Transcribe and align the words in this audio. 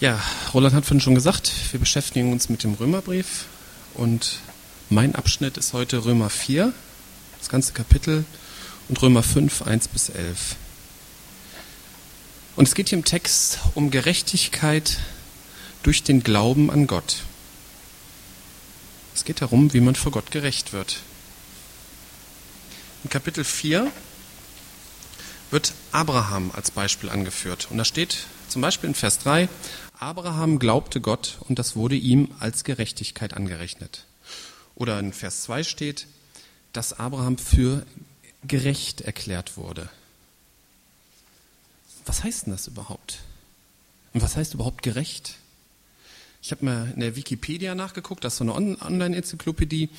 Ja, 0.00 0.22
Roland 0.54 0.76
hat 0.76 0.84
vorhin 0.84 1.00
schon 1.00 1.16
gesagt, 1.16 1.50
wir 1.72 1.80
beschäftigen 1.80 2.30
uns 2.30 2.48
mit 2.48 2.62
dem 2.62 2.74
Römerbrief 2.74 3.46
und 3.94 4.38
mein 4.90 5.16
Abschnitt 5.16 5.56
ist 5.56 5.72
heute 5.72 6.04
Römer 6.04 6.30
4, 6.30 6.72
das 7.40 7.48
ganze 7.48 7.72
Kapitel 7.72 8.24
und 8.88 9.02
Römer 9.02 9.24
5, 9.24 9.62
1 9.62 9.88
bis 9.88 10.10
11. 10.10 10.54
Und 12.54 12.68
es 12.68 12.76
geht 12.76 12.90
hier 12.90 12.98
im 12.98 13.04
Text 13.04 13.58
um 13.74 13.90
Gerechtigkeit 13.90 14.98
durch 15.82 16.04
den 16.04 16.22
Glauben 16.22 16.70
an 16.70 16.86
Gott. 16.86 17.24
Es 19.16 19.24
geht 19.24 19.40
darum, 19.40 19.72
wie 19.72 19.80
man 19.80 19.96
vor 19.96 20.12
Gott 20.12 20.30
gerecht 20.30 20.72
wird. 20.72 20.98
In 23.02 23.10
Kapitel 23.10 23.42
4 23.42 23.90
wird 25.50 25.72
Abraham 25.90 26.52
als 26.54 26.70
Beispiel 26.70 27.10
angeführt. 27.10 27.66
Und 27.70 27.78
da 27.78 27.84
steht 27.84 28.26
zum 28.48 28.62
Beispiel 28.62 28.88
in 28.88 28.94
Vers 28.94 29.18
3, 29.18 29.48
Abraham 30.00 30.58
glaubte 30.58 31.00
Gott 31.00 31.38
und 31.48 31.58
das 31.58 31.74
wurde 31.74 31.96
ihm 31.96 32.28
als 32.38 32.64
Gerechtigkeit 32.64 33.34
angerechnet. 33.34 34.04
Oder 34.74 34.98
in 35.00 35.12
Vers 35.12 35.42
2 35.42 35.64
steht, 35.64 36.06
dass 36.72 36.98
Abraham 36.98 37.36
für 37.36 37.84
gerecht 38.46 39.00
erklärt 39.00 39.56
wurde. 39.56 39.90
Was 42.06 42.22
heißt 42.22 42.46
denn 42.46 42.52
das 42.52 42.68
überhaupt? 42.68 43.18
Und 44.14 44.22
was 44.22 44.36
heißt 44.36 44.54
überhaupt 44.54 44.82
gerecht? 44.82 45.34
Ich 46.40 46.52
habe 46.52 46.64
mal 46.64 46.92
in 46.94 47.00
der 47.00 47.16
Wikipedia 47.16 47.74
nachgeguckt, 47.74 48.24
das 48.24 48.34
ist 48.34 48.38
so 48.38 48.44
eine 48.44 48.80
Online-Enzyklopädie, 48.80 49.90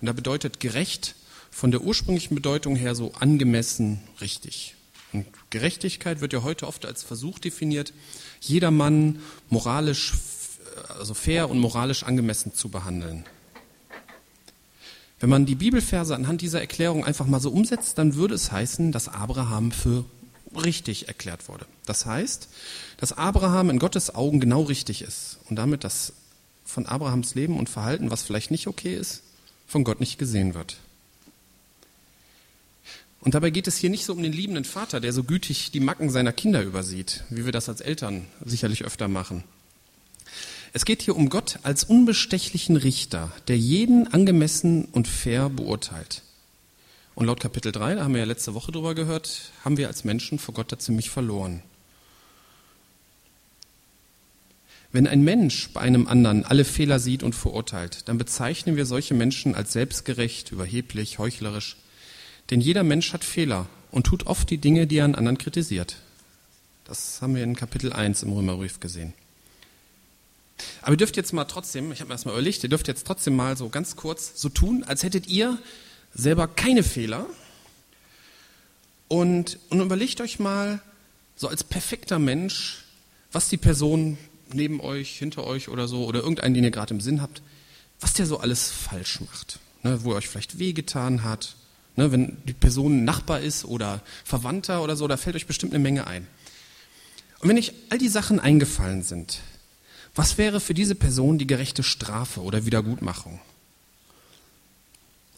und 0.00 0.06
da 0.06 0.12
bedeutet 0.12 0.60
gerecht 0.60 1.14
von 1.50 1.70
der 1.70 1.80
ursprünglichen 1.80 2.34
Bedeutung 2.34 2.76
her 2.76 2.94
so 2.94 3.14
angemessen 3.14 4.02
richtig. 4.20 4.75
Und 5.12 5.26
Gerechtigkeit 5.50 6.20
wird 6.20 6.32
ja 6.32 6.42
heute 6.42 6.66
oft 6.66 6.84
als 6.84 7.02
Versuch 7.02 7.38
definiert, 7.38 7.92
jedermann 8.40 9.20
moralisch, 9.48 10.14
also 10.98 11.14
fair 11.14 11.48
und 11.48 11.58
moralisch 11.58 12.02
angemessen 12.02 12.54
zu 12.54 12.68
behandeln. 12.68 13.24
Wenn 15.18 15.30
man 15.30 15.46
die 15.46 15.54
Bibelverse 15.54 16.14
anhand 16.14 16.42
dieser 16.42 16.60
Erklärung 16.60 17.04
einfach 17.04 17.26
mal 17.26 17.40
so 17.40 17.50
umsetzt, 17.50 17.96
dann 17.96 18.16
würde 18.16 18.34
es 18.34 18.52
heißen, 18.52 18.92
dass 18.92 19.08
Abraham 19.08 19.72
für 19.72 20.04
richtig 20.54 21.08
erklärt 21.08 21.48
wurde. 21.48 21.66
Das 21.86 22.04
heißt, 22.06 22.48
dass 22.98 23.12
Abraham 23.12 23.70
in 23.70 23.78
Gottes 23.78 24.14
Augen 24.14 24.40
genau 24.40 24.62
richtig 24.62 25.02
ist 25.02 25.38
und 25.48 25.56
damit 25.56 25.84
das 25.84 26.12
von 26.64 26.86
Abrahams 26.86 27.34
Leben 27.34 27.58
und 27.58 27.70
Verhalten, 27.70 28.10
was 28.10 28.22
vielleicht 28.22 28.50
nicht 28.50 28.66
okay 28.66 28.94
ist, 28.94 29.22
von 29.66 29.84
Gott 29.84 30.00
nicht 30.00 30.18
gesehen 30.18 30.54
wird. 30.54 30.76
Und 33.26 33.34
dabei 33.34 33.50
geht 33.50 33.66
es 33.66 33.76
hier 33.76 33.90
nicht 33.90 34.04
so 34.04 34.12
um 34.12 34.22
den 34.22 34.32
liebenden 34.32 34.64
Vater, 34.64 35.00
der 35.00 35.12
so 35.12 35.24
gütig 35.24 35.72
die 35.72 35.80
Macken 35.80 36.10
seiner 36.10 36.32
Kinder 36.32 36.62
übersieht, 36.62 37.24
wie 37.28 37.44
wir 37.44 37.50
das 37.50 37.68
als 37.68 37.80
Eltern 37.80 38.24
sicherlich 38.44 38.84
öfter 38.84 39.08
machen. 39.08 39.42
Es 40.72 40.84
geht 40.84 41.02
hier 41.02 41.16
um 41.16 41.28
Gott 41.28 41.58
als 41.64 41.82
unbestechlichen 41.82 42.76
Richter, 42.76 43.32
der 43.48 43.58
jeden 43.58 44.06
angemessen 44.06 44.84
und 44.84 45.08
fair 45.08 45.48
beurteilt. 45.48 46.22
Und 47.16 47.26
laut 47.26 47.40
Kapitel 47.40 47.72
3, 47.72 47.96
da 47.96 48.04
haben 48.04 48.14
wir 48.14 48.20
ja 48.20 48.26
letzte 48.26 48.54
Woche 48.54 48.70
drüber 48.70 48.94
gehört, 48.94 49.50
haben 49.64 49.76
wir 49.76 49.88
als 49.88 50.04
Menschen 50.04 50.38
vor 50.38 50.54
Gott 50.54 50.70
da 50.70 50.78
ziemlich 50.78 51.10
verloren. 51.10 51.64
Wenn 54.92 55.08
ein 55.08 55.24
Mensch 55.24 55.70
bei 55.70 55.80
einem 55.80 56.06
anderen 56.06 56.44
alle 56.44 56.64
Fehler 56.64 57.00
sieht 57.00 57.24
und 57.24 57.34
verurteilt, 57.34 58.08
dann 58.08 58.18
bezeichnen 58.18 58.76
wir 58.76 58.86
solche 58.86 59.14
Menschen 59.14 59.56
als 59.56 59.72
selbstgerecht, 59.72 60.52
überheblich, 60.52 61.18
heuchlerisch 61.18 61.76
denn 62.50 62.60
jeder 62.60 62.82
Mensch 62.82 63.12
hat 63.12 63.24
Fehler 63.24 63.66
und 63.90 64.06
tut 64.06 64.26
oft 64.26 64.50
die 64.50 64.58
Dinge, 64.58 64.86
die 64.86 64.98
er 64.98 65.04
an 65.04 65.14
anderen 65.14 65.38
kritisiert. 65.38 65.96
Das 66.84 67.20
haben 67.20 67.34
wir 67.34 67.42
in 67.42 67.56
Kapitel 67.56 67.92
1 67.92 68.22
im 68.22 68.32
Römerbrief 68.32 68.78
gesehen. 68.78 69.12
Aber 70.82 70.92
ihr 70.92 70.96
dürft 70.96 71.16
jetzt 71.16 71.32
mal 71.32 71.44
trotzdem, 71.44 71.92
ich 71.92 72.00
habe 72.00 72.08
mir 72.08 72.14
das 72.14 72.24
mal 72.24 72.32
überlegt, 72.32 72.62
ihr 72.62 72.68
dürft 72.68 72.88
jetzt 72.88 73.06
trotzdem 73.06 73.36
mal 73.36 73.56
so 73.56 73.68
ganz 73.68 73.96
kurz 73.96 74.40
so 74.40 74.48
tun, 74.48 74.84
als 74.84 75.02
hättet 75.02 75.26
ihr 75.26 75.58
selber 76.14 76.48
keine 76.48 76.82
Fehler. 76.82 77.26
Und, 79.08 79.58
und 79.68 79.80
überlegt 79.80 80.20
euch 80.20 80.38
mal, 80.38 80.80
so 81.36 81.48
als 81.48 81.64
perfekter 81.64 82.18
Mensch, 82.18 82.84
was 83.32 83.48
die 83.48 83.58
Person 83.58 84.16
neben 84.52 84.80
euch, 84.80 85.18
hinter 85.18 85.44
euch 85.44 85.68
oder 85.68 85.88
so, 85.88 86.06
oder 86.06 86.20
irgendeinen, 86.20 86.54
den 86.54 86.64
ihr 86.64 86.70
gerade 86.70 86.94
im 86.94 87.00
Sinn 87.00 87.20
habt, 87.20 87.42
was 88.00 88.14
der 88.14 88.26
so 88.26 88.38
alles 88.38 88.70
falsch 88.70 89.20
macht. 89.20 89.58
Ne, 89.82 90.02
wo 90.02 90.12
er 90.12 90.16
euch 90.16 90.28
vielleicht 90.28 90.58
wehgetan 90.58 91.22
hat, 91.22 91.56
Ne, 91.96 92.12
wenn 92.12 92.36
die 92.44 92.52
Person 92.52 93.04
Nachbar 93.04 93.40
ist 93.40 93.64
oder 93.64 94.02
Verwandter 94.24 94.82
oder 94.82 94.96
so, 94.96 95.08
da 95.08 95.16
fällt 95.16 95.34
euch 95.34 95.46
bestimmt 95.46 95.72
eine 95.72 95.82
Menge 95.82 96.06
ein. 96.06 96.26
Und 97.40 97.48
wenn 97.48 97.58
euch 97.58 97.72
all 97.90 97.98
die 97.98 98.08
Sachen 98.08 98.38
eingefallen 98.38 99.02
sind, 99.02 99.40
was 100.14 100.38
wäre 100.38 100.60
für 100.60 100.74
diese 100.74 100.94
Person 100.94 101.38
die 101.38 101.46
gerechte 101.46 101.82
Strafe 101.82 102.42
oder 102.42 102.66
Wiedergutmachung? 102.66 103.40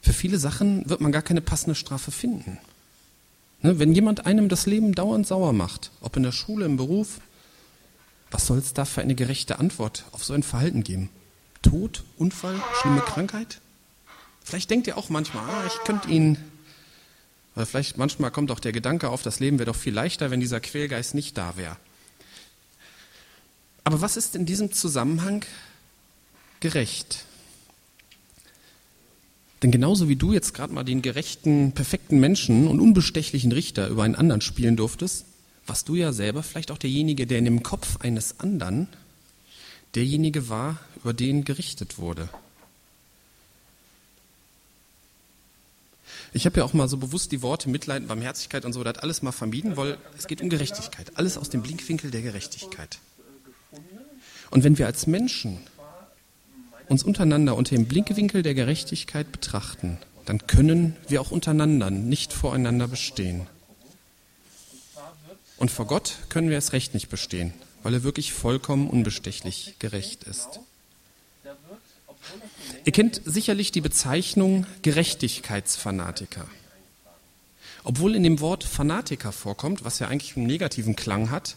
Für 0.03 0.13
viele 0.13 0.39
Sachen 0.39 0.89
wird 0.89 1.01
man 1.01 1.13
gar 1.13 1.23
keine 1.23 1.41
passende 1.41 1.75
Strafe 1.75 2.11
finden. 2.11 2.59
Ne, 3.63 3.79
wenn 3.79 3.95
jemand 3.95 4.27
einem 4.27 4.49
das 4.49 4.67
Leben 4.67 4.95
dauernd 4.95 5.27
sauer 5.27 5.53
macht, 5.53 5.91
ob 6.01 6.17
in 6.17 6.23
der 6.23 6.33
Schule, 6.33 6.65
im 6.65 6.77
Beruf, 6.77 7.21
was 8.31 8.47
soll 8.47 8.59
es 8.59 8.73
da 8.73 8.85
für 8.85 9.01
eine 9.01 9.15
gerechte 9.15 9.59
Antwort 9.59 10.05
auf 10.13 10.25
so 10.25 10.33
ein 10.33 10.43
Verhalten 10.43 10.85
geben? 10.85 11.11
Tod, 11.63 12.05
Unfall, 12.17 12.61
schlimme 12.81 13.01
Krankheit? 13.01 13.61
Vielleicht 14.49 14.71
denkt 14.71 14.87
ihr 14.87 14.97
auch 14.97 15.11
manchmal, 15.11 15.45
ah, 15.45 15.67
ich 15.67 15.85
könnte 15.85 16.09
ihn, 16.09 16.39
oder 17.55 17.67
vielleicht 17.67 17.99
manchmal 17.99 18.31
kommt 18.31 18.51
auch 18.51 18.61
der 18.61 18.73
Gedanke 18.73 19.11
auf, 19.11 19.23
das 19.23 19.41
Leben 19.41 19.59
wäre 19.59 19.67
doch 19.71 19.77
viel 19.77 19.93
leichter, 19.93 20.31
wenn 20.31 20.41
dieser 20.41 20.59
Quälgeist 20.59 21.15
nicht 21.15 21.37
da 21.37 21.59
wäre. 21.59 21.77
Aber 23.85 24.01
was 24.01 24.17
ist 24.17 24.35
in 24.35 24.47
diesem 24.47 24.73
Zusammenhang 24.73 25.45
gerecht? 26.61 27.27
Denn 29.63 29.71
genauso 29.71 30.09
wie 30.09 30.17
du 30.17 30.33
jetzt 30.33 30.55
gerade 30.55 30.73
mal 30.73 30.85
den 30.85 31.03
gerechten, 31.03 31.73
perfekten 31.73 32.19
Menschen 32.19 32.69
und 32.69 32.81
unbestechlichen 32.81 33.53
Richter 33.53 33.89
über 33.89 34.05
einen 34.05 34.15
anderen 34.15 34.41
spielen 34.41 34.77
durftest, 34.77 35.27
warst 35.67 35.91
du 35.91 35.95
ja 35.95 36.15
selber 36.15 36.43
vielleicht 36.43 36.71
auch 36.71 36.79
derjenige, 36.79 37.27
der 37.27 37.39
in 37.39 37.45
dem 37.45 37.63
Kopf 37.63 37.99
eines 38.01 38.41
anderen 38.41 38.89
derjenige 39.95 40.49
war, 40.49 40.81
über 40.97 41.13
den 41.13 41.45
gerichtet 41.45 41.99
wurde. 41.99 42.31
Ich 46.33 46.47
habe 46.47 46.61
ja 46.61 46.65
auch 46.65 46.75
mal 46.75 46.89
so 46.89 46.97
bewusst 46.97 47.33
die 47.33 47.43
Worte 47.43 47.69
Mitleid, 47.69 48.07
Barmherzigkeit 48.07 48.65
und 48.65 48.73
so, 48.73 48.85
das 48.85 48.99
alles 48.99 49.23
mal 49.23 49.33
vermieden, 49.33 49.77
weil 49.77 49.97
es 50.17 50.27
geht 50.27 50.43
um 50.43 50.49
Gerechtigkeit. 50.49 51.13
Alles 51.15 51.39
aus 51.39 51.49
dem 51.49 51.63
Blickwinkel 51.63 52.11
der 52.11 52.23
Gerechtigkeit. 52.23 52.99
Und 54.51 54.65
wenn 54.65 54.79
wir 54.79 54.87
als 54.87 55.07
Menschen 55.07 55.59
uns 56.89 57.03
untereinander 57.03 57.57
unter 57.57 57.75
dem 57.75 57.87
Blickwinkel 57.87 58.43
der 58.43 58.55
Gerechtigkeit 58.55 59.31
betrachten, 59.31 59.99
dann 60.25 60.47
können 60.47 60.97
wir 61.09 61.21
auch 61.21 61.31
untereinander 61.31 61.91
nicht 61.91 62.33
voreinander 62.33 62.89
bestehen. 62.89 63.47
Und 65.57 65.71
vor 65.71 65.87
Gott 65.87 66.17
können 66.29 66.51
wir 66.51 66.59
es 66.59 66.73
recht 66.73 66.95
nicht 66.95 67.09
bestehen, 67.09 67.53
weil 67.83 67.95
er 67.95 68.03
wirklich 68.05 68.33
vollkommen 68.33 68.89
unbestechlich 68.89 69.75
gerecht 69.79 70.25
ist. 70.25 70.61
Ihr 72.85 72.93
kennt 72.93 73.21
sicherlich 73.25 73.73
die 73.73 73.81
Bezeichnung 73.81 74.67
Gerechtigkeitsfanatiker. 74.83 76.47
Obwohl 77.85 78.15
in 78.15 78.23
dem 78.23 78.41
Wort 78.41 78.65
Fanatiker 78.65 79.33
vorkommt, 79.33 79.85
was 79.85 79.99
ja 79.99 80.09
eigentlich 80.09 80.37
einen 80.37 80.47
negativen 80.47 80.97
Klang 80.97 81.31
hat, 81.31 81.57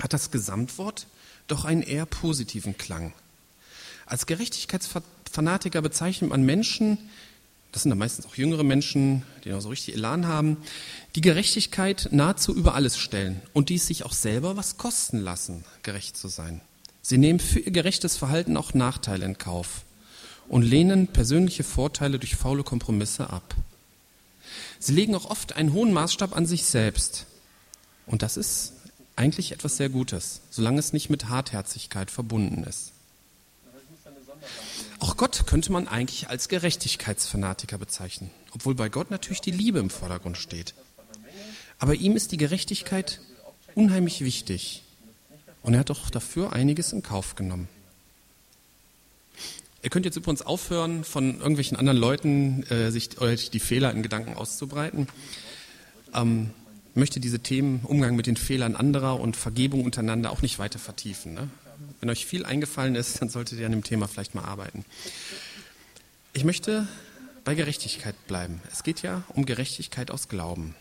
hat 0.00 0.12
das 0.12 0.30
Gesamtwort 0.30 1.06
doch 1.46 1.64
einen 1.64 1.82
eher 1.82 2.06
positiven 2.06 2.76
Klang. 2.76 3.12
Als 4.06 4.26
Gerechtigkeitsfanatiker 4.26 5.82
bezeichnet 5.82 6.30
man 6.30 6.42
Menschen, 6.42 6.98
das 7.72 7.82
sind 7.82 7.90
dann 7.90 7.98
meistens 7.98 8.26
auch 8.26 8.34
jüngere 8.34 8.64
Menschen, 8.64 9.22
die 9.44 9.48
noch 9.48 9.62
so 9.62 9.70
richtig 9.70 9.94
Elan 9.94 10.26
haben, 10.26 10.58
die 11.14 11.22
Gerechtigkeit 11.22 12.08
nahezu 12.12 12.54
über 12.54 12.74
alles 12.74 12.98
stellen 12.98 13.40
und 13.54 13.70
die 13.70 13.76
es 13.76 13.86
sich 13.86 14.04
auch 14.04 14.12
selber 14.12 14.56
was 14.56 14.76
kosten 14.76 15.18
lassen, 15.18 15.64
gerecht 15.82 16.16
zu 16.16 16.28
sein. 16.28 16.60
Sie 17.02 17.18
nehmen 17.18 17.40
für 17.40 17.58
ihr 17.58 17.72
gerechtes 17.72 18.16
Verhalten 18.16 18.56
auch 18.56 18.74
Nachteile 18.74 19.26
in 19.26 19.36
Kauf 19.36 19.82
und 20.48 20.62
lehnen 20.62 21.08
persönliche 21.08 21.64
Vorteile 21.64 22.18
durch 22.18 22.36
faule 22.36 22.62
Kompromisse 22.62 23.30
ab. 23.30 23.54
Sie 24.78 24.92
legen 24.92 25.14
auch 25.14 25.26
oft 25.26 25.54
einen 25.54 25.72
hohen 25.72 25.92
Maßstab 25.92 26.36
an 26.36 26.46
sich 26.46 26.64
selbst. 26.64 27.26
Und 28.06 28.22
das 28.22 28.36
ist 28.36 28.74
eigentlich 29.16 29.52
etwas 29.52 29.76
sehr 29.76 29.88
Gutes, 29.88 30.40
solange 30.50 30.78
es 30.78 30.92
nicht 30.92 31.10
mit 31.10 31.28
Hartherzigkeit 31.28 32.10
verbunden 32.10 32.64
ist. 32.64 32.92
Auch 34.98 35.16
Gott 35.16 35.46
könnte 35.46 35.72
man 35.72 35.88
eigentlich 35.88 36.28
als 36.28 36.48
Gerechtigkeitsfanatiker 36.48 37.78
bezeichnen, 37.78 38.30
obwohl 38.52 38.74
bei 38.74 38.88
Gott 38.88 39.10
natürlich 39.10 39.40
die 39.40 39.50
Liebe 39.50 39.80
im 39.80 39.90
Vordergrund 39.90 40.36
steht. 40.36 40.74
Aber 41.78 41.94
ihm 41.94 42.14
ist 42.14 42.30
die 42.30 42.36
Gerechtigkeit 42.36 43.20
unheimlich 43.74 44.20
wichtig. 44.20 44.84
Und 45.62 45.74
er 45.74 45.80
hat 45.80 45.90
doch 45.90 46.10
dafür 46.10 46.52
einiges 46.52 46.92
in 46.92 47.02
Kauf 47.02 47.34
genommen. 47.36 47.68
Ihr 49.82 49.90
könnt 49.90 50.04
jetzt 50.06 50.16
übrigens 50.16 50.42
aufhören, 50.42 51.02
von 51.02 51.38
irgendwelchen 51.38 51.76
anderen 51.76 51.98
Leuten 51.98 52.62
äh, 52.70 52.90
sich 52.90 53.20
euch 53.20 53.50
die 53.50 53.60
Fehler 53.60 53.90
in 53.90 54.02
Gedanken 54.02 54.34
auszubreiten. 54.34 55.08
Ähm, 56.14 56.50
möchte 56.94 57.20
diese 57.20 57.40
Themen 57.40 57.80
Umgang 57.84 58.14
mit 58.14 58.26
den 58.26 58.36
Fehlern 58.36 58.76
anderer 58.76 59.18
und 59.18 59.36
Vergebung 59.36 59.84
untereinander 59.84 60.30
auch 60.30 60.42
nicht 60.42 60.58
weiter 60.58 60.78
vertiefen. 60.78 61.34
Ne? 61.34 61.48
Wenn 62.00 62.10
euch 62.10 62.26
viel 62.26 62.44
eingefallen 62.44 62.94
ist, 62.94 63.20
dann 63.20 63.28
solltet 63.28 63.58
ihr 63.58 63.66
an 63.66 63.72
dem 63.72 63.82
Thema 63.84 64.06
vielleicht 64.06 64.34
mal 64.34 64.44
arbeiten. 64.44 64.84
Ich 66.32 66.44
möchte 66.44 66.86
bei 67.44 67.54
Gerechtigkeit 67.54 68.14
bleiben. 68.26 68.60
Es 68.70 68.84
geht 68.84 69.02
ja 69.02 69.24
um 69.30 69.46
Gerechtigkeit 69.46 70.10
aus 70.10 70.28
Glauben. 70.28 70.74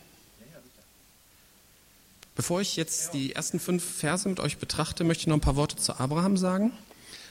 Bevor 2.35 2.61
ich 2.61 2.75
jetzt 2.75 3.13
die 3.13 3.33
ersten 3.33 3.59
fünf 3.59 3.83
Verse 3.83 4.27
mit 4.27 4.39
euch 4.39 4.57
betrachte, 4.57 5.03
möchte 5.03 5.21
ich 5.21 5.27
noch 5.27 5.35
ein 5.35 5.41
paar 5.41 5.57
Worte 5.57 5.75
zu 5.75 5.99
Abraham 5.99 6.37
sagen. 6.37 6.71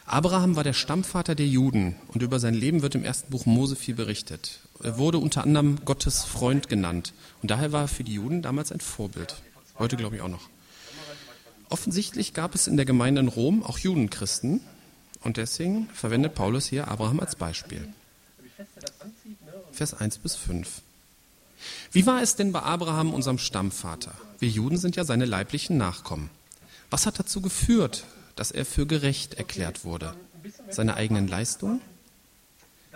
Abraham 0.04 0.56
war 0.56 0.64
der 0.64 0.72
Stammvater 0.72 1.34
der 1.34 1.46
Juden 1.46 1.94
und 2.08 2.22
über 2.22 2.38
sein 2.38 2.54
Leben 2.54 2.82
wird 2.82 2.96
im 2.96 3.04
ersten 3.04 3.30
Buch 3.30 3.46
Mose 3.46 3.76
viel 3.76 3.94
berichtet. 3.94 4.60
Er 4.82 4.98
wurde 4.98 5.18
unter 5.18 5.42
anderem 5.44 5.84
Gottes 5.84 6.24
Freund 6.24 6.68
genannt 6.68 7.14
und 7.42 7.50
daher 7.50 7.72
war 7.72 7.82
er 7.82 7.88
für 7.88 8.04
die 8.04 8.14
Juden 8.14 8.42
damals 8.42 8.72
ein 8.72 8.80
Vorbild. 8.80 9.36
Heute 9.78 9.96
glaube 9.96 10.16
ich 10.16 10.22
auch 10.22 10.28
noch. 10.28 10.48
Offensichtlich 11.68 12.34
gab 12.34 12.54
es 12.54 12.66
in 12.66 12.76
der 12.76 12.86
Gemeinde 12.86 13.20
in 13.20 13.28
Rom 13.28 13.62
auch 13.62 13.78
Judenchristen 13.78 14.60
und 15.22 15.36
deswegen 15.36 15.88
verwendet 15.94 16.34
Paulus 16.34 16.66
hier 16.66 16.88
Abraham 16.88 17.20
als 17.20 17.36
Beispiel. 17.36 17.88
Vers 19.72 19.94
1 19.94 20.18
bis 20.18 20.34
5. 20.34 20.82
Wie 21.92 22.06
war 22.06 22.22
es 22.22 22.36
denn 22.36 22.52
bei 22.52 22.62
Abraham, 22.62 23.12
unserem 23.12 23.38
Stammvater? 23.38 24.14
Wir 24.38 24.48
Juden 24.48 24.78
sind 24.78 24.96
ja 24.96 25.04
seine 25.04 25.26
leiblichen 25.26 25.76
Nachkommen. 25.76 26.30
Was 26.90 27.06
hat 27.06 27.18
dazu 27.18 27.40
geführt, 27.40 28.04
dass 28.36 28.50
er 28.50 28.64
für 28.64 28.86
gerecht 28.86 29.34
erklärt 29.34 29.84
wurde? 29.84 30.14
Seine 30.70 30.94
eigenen 30.94 31.28
Leistungen? 31.28 31.80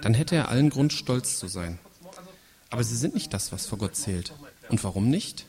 Dann 0.00 0.14
hätte 0.14 0.36
er 0.36 0.48
allen 0.48 0.70
Grund, 0.70 0.92
stolz 0.92 1.38
zu 1.38 1.48
sein. 1.48 1.78
Aber 2.70 2.82
sie 2.82 2.96
sind 2.96 3.14
nicht 3.14 3.32
das, 3.32 3.52
was 3.52 3.66
vor 3.66 3.78
Gott 3.78 3.96
zählt. 3.96 4.32
Und 4.68 4.82
warum 4.82 5.08
nicht? 5.08 5.46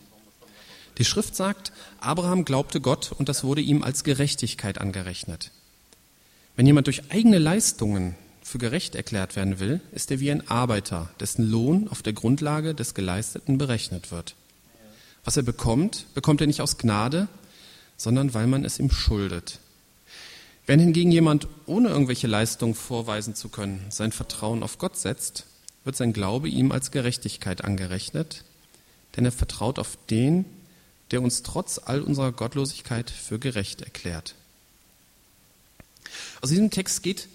Die 0.98 1.06
Schrift 1.06 1.36
sagt, 1.36 1.72
Abraham 2.00 2.46
glaubte 2.46 2.80
Gott 2.80 3.12
und 3.12 3.28
das 3.30 3.44
wurde 3.44 3.62
ihm 3.62 3.84
als 3.84 4.04
Gerechtigkeit 4.04 4.80
angerechnet. 4.80 5.52
Wenn 6.56 6.66
jemand 6.66 6.88
durch 6.88 7.12
eigene 7.12 7.38
Leistungen 7.38 8.16
für 8.46 8.60
gerecht 8.60 8.94
erklärt 8.94 9.36
werden 9.36 9.60
will, 9.60 9.82
ist 9.92 10.12
er 10.12 10.20
wie 10.20 10.30
ein 10.30 10.48
Arbeiter, 10.48 11.10
dessen 11.20 11.50
Lohn 11.50 11.88
auf 11.88 12.04
der 12.04 12.14
Grundlage 12.14 12.76
des 12.76 12.94
Geleisteten 12.94 13.58
berechnet 13.58 14.12
wird. 14.12 14.36
Was 15.24 15.36
er 15.36 15.42
bekommt, 15.42 16.06
bekommt 16.14 16.42
er 16.42 16.48
nicht 16.48 16.62
aus 16.62 16.78
Gnade, 16.78 17.28
sondern 17.98 18.36
weil 18.36 18.46
man 18.46 18.64
es 18.64 18.78
ihm 18.78 18.92
schuldet. 18.92 19.60
Wenn 20.68 20.80
hingegen 20.80 21.12
jemand, 21.12 21.48
ohne 21.66 21.90
irgendwelche 21.90 22.28
Leistungen 22.28 22.76
vorweisen 22.76 23.34
zu 23.34 23.50
können, 23.50 23.84
sein 23.90 24.12
Vertrauen 24.12 24.62
auf 24.62 24.78
Gott 24.78 24.96
setzt, 24.96 25.48
wird 25.84 25.96
sein 25.96 26.14
Glaube 26.14 26.48
ihm 26.48 26.72
als 26.72 26.92
Gerechtigkeit 26.92 27.64
angerechnet, 27.64 28.44
denn 29.18 29.26
er 29.26 29.32
vertraut 29.32 29.80
auf 29.80 29.98
den, 30.12 30.46
der 31.10 31.24
uns 31.24 31.42
trotz 31.42 31.82
all 31.84 32.02
unserer 32.02 32.32
Gottlosigkeit 32.32 33.10
für 33.10 33.40
gerecht 33.40 33.82
erklärt. 33.82 34.36
Aus 36.42 36.50
diesem 36.52 36.70
Text 36.70 37.02
geht 37.02 37.28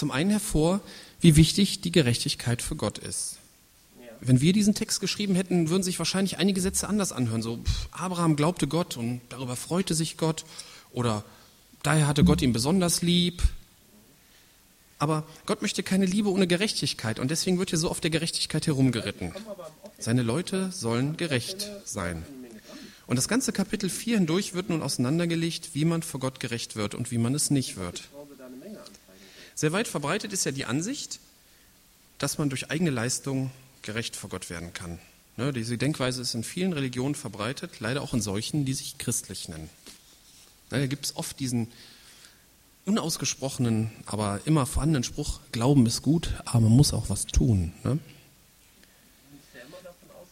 zum 0.00 0.10
einen 0.10 0.30
hervor, 0.30 0.80
wie 1.20 1.36
wichtig 1.36 1.82
die 1.82 1.92
Gerechtigkeit 1.92 2.62
für 2.62 2.74
Gott 2.74 2.96
ist. 2.98 3.36
Wenn 4.22 4.40
wir 4.40 4.54
diesen 4.54 4.74
Text 4.74 5.00
geschrieben 5.00 5.34
hätten, 5.34 5.68
würden 5.68 5.82
sich 5.82 5.98
wahrscheinlich 5.98 6.38
einige 6.38 6.60
Sätze 6.62 6.88
anders 6.88 7.12
anhören. 7.12 7.42
So, 7.42 7.58
Abraham 7.90 8.34
glaubte 8.34 8.66
Gott 8.66 8.96
und 8.96 9.20
darüber 9.28 9.56
freute 9.56 9.94
sich 9.94 10.16
Gott. 10.16 10.44
Oder 10.92 11.22
daher 11.82 12.06
hatte 12.06 12.24
Gott 12.24 12.40
ihn 12.40 12.54
besonders 12.54 13.02
lieb. 13.02 13.42
Aber 14.98 15.24
Gott 15.44 15.60
möchte 15.60 15.82
keine 15.82 16.06
Liebe 16.06 16.30
ohne 16.30 16.46
Gerechtigkeit 16.46 17.18
und 17.18 17.30
deswegen 17.30 17.58
wird 17.58 17.70
hier 17.70 17.78
so 17.78 17.90
auf 17.90 18.00
der 18.00 18.10
Gerechtigkeit 18.10 18.66
herumgeritten. 18.66 19.32
Seine 19.98 20.22
Leute 20.22 20.72
sollen 20.72 21.18
gerecht 21.18 21.70
sein. 21.84 22.24
Und 23.06 23.16
das 23.16 23.28
ganze 23.28 23.52
Kapitel 23.52 23.90
4 23.90 24.16
hindurch 24.16 24.54
wird 24.54 24.70
nun 24.70 24.82
auseinandergelegt, 24.82 25.74
wie 25.74 25.84
man 25.84 26.02
vor 26.02 26.20
Gott 26.20 26.40
gerecht 26.40 26.76
wird 26.76 26.94
und 26.94 27.10
wie 27.10 27.18
man 27.18 27.34
es 27.34 27.50
nicht 27.50 27.76
wird. 27.76 28.08
Sehr 29.60 29.72
weit 29.72 29.88
verbreitet 29.88 30.32
ist 30.32 30.46
ja 30.46 30.52
die 30.52 30.64
Ansicht, 30.64 31.20
dass 32.16 32.38
man 32.38 32.48
durch 32.48 32.70
eigene 32.70 32.88
Leistung 32.88 33.50
gerecht 33.82 34.16
vor 34.16 34.30
Gott 34.30 34.48
werden 34.48 34.72
kann. 34.72 34.98
Ne, 35.36 35.52
diese 35.52 35.76
Denkweise 35.76 36.22
ist 36.22 36.32
in 36.32 36.44
vielen 36.44 36.72
Religionen 36.72 37.14
verbreitet, 37.14 37.78
leider 37.78 38.00
auch 38.00 38.14
in 38.14 38.22
solchen, 38.22 38.64
die 38.64 38.72
sich 38.72 38.96
christlich 38.96 39.50
nennen. 39.50 39.68
Ne, 40.70 40.78
da 40.78 40.86
gibt 40.86 41.04
es 41.04 41.14
oft 41.14 41.38
diesen 41.40 41.68
unausgesprochenen, 42.86 43.90
aber 44.06 44.40
immer 44.46 44.64
vorhandenen 44.64 45.04
Spruch, 45.04 45.40
Glauben 45.52 45.84
ist 45.84 46.00
gut, 46.00 46.32
aber 46.46 46.60
man 46.60 46.72
muss 46.72 46.94
auch 46.94 47.10
was 47.10 47.26
tun. 47.26 47.74
Ne? 47.84 47.98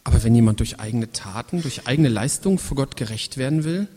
Aber 0.05 0.25
wenn 0.25 0.35
jemand 0.35 0.61
durch 0.61 0.81
eigene 0.81 1.13
Taten, 1.13 1.61
durch 1.61 1.87
eigene 1.87 2.09
Leistung 2.09 2.59
vor 2.59 2.77
Gott 2.79 2.97
gerecht 2.97 3.37
werden 3.37 3.65
will, 3.65 3.89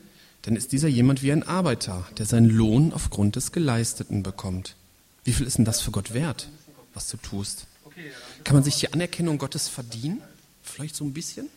dann 0.42 0.58
ist 0.58 0.74
dieser 0.74 0.90
jemand 0.90 1.24
wie 1.24 1.32
ein 1.32 1.44
Arbeiter, 1.44 2.06
der 2.18 2.26
seinen 2.26 2.50
Lohn 2.50 2.92
aufgrund 2.92 3.38
des 3.38 3.54
Geleisteten 3.54 4.24
bekommt. 4.24 4.76
Wie 5.24 5.34
viel 5.34 5.46
ist 5.46 5.58
denn 5.58 5.66
das 5.66 5.82
für 5.82 5.92
Gott 5.92 6.14
wert, 6.14 6.50
was 6.94 7.10
du 7.10 7.18
tust? 7.18 7.68
Kann 8.44 8.56
man 8.56 8.64
sich 8.64 8.78
die 8.80 8.92
Anerkennung 8.92 9.38
Gottes 9.38 9.68
verdienen? 9.68 10.22
Vielleicht 10.64 10.96
so 10.96 11.04
ein 11.06 11.14
bisschen? 11.14 11.50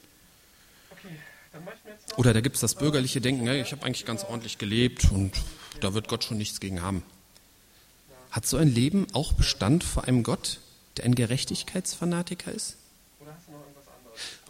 Oder 2.16 2.32
da 2.32 2.40
gibt 2.40 2.56
es 2.56 2.60
das 2.60 2.74
bürgerliche 2.74 3.20
Denken, 3.20 3.46
ich 3.48 3.72
habe 3.72 3.84
eigentlich 3.84 4.04
ganz 4.04 4.24
ordentlich 4.24 4.58
gelebt 4.58 5.10
und 5.10 5.32
da 5.80 5.94
wird 5.94 6.08
Gott 6.08 6.24
schon 6.24 6.38
nichts 6.38 6.60
gegen 6.60 6.82
haben. 6.82 7.02
Hat 8.30 8.46
so 8.46 8.56
ein 8.56 8.68
Leben 8.68 9.06
auch 9.12 9.32
Bestand 9.32 9.84
vor 9.84 10.04
einem 10.04 10.22
Gott, 10.22 10.60
der 10.96 11.04
ein 11.04 11.14
Gerechtigkeitsfanatiker 11.14 12.52
ist? 12.52 12.76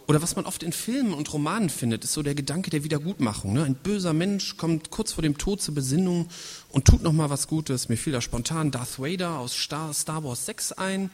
Oder 0.07 0.21
was 0.21 0.35
man 0.35 0.45
oft 0.45 0.61
in 0.61 0.71
Filmen 0.71 1.13
und 1.13 1.33
Romanen 1.33 1.69
findet, 1.69 2.03
ist 2.03 2.13
so 2.13 2.21
der 2.21 2.35
Gedanke 2.35 2.69
der 2.69 2.83
Wiedergutmachung. 2.83 3.53
Ne? 3.53 3.63
Ein 3.63 3.75
böser 3.75 4.13
Mensch 4.13 4.55
kommt 4.55 4.91
kurz 4.91 5.13
vor 5.13 5.23
dem 5.23 5.37
Tod 5.37 5.61
zur 5.61 5.73
Besinnung 5.73 6.29
und 6.69 6.85
tut 6.85 7.01
noch 7.01 7.13
mal 7.13 7.31
was 7.31 7.47
Gutes. 7.47 7.89
Mir 7.89 7.97
fiel 7.97 8.13
da 8.13 8.21
spontan 8.21 8.69
Darth 8.69 8.99
Vader 8.99 9.39
aus 9.39 9.55
Star, 9.55 9.93
Star 9.93 10.23
Wars 10.23 10.45
6 10.45 10.73
ein. 10.73 11.09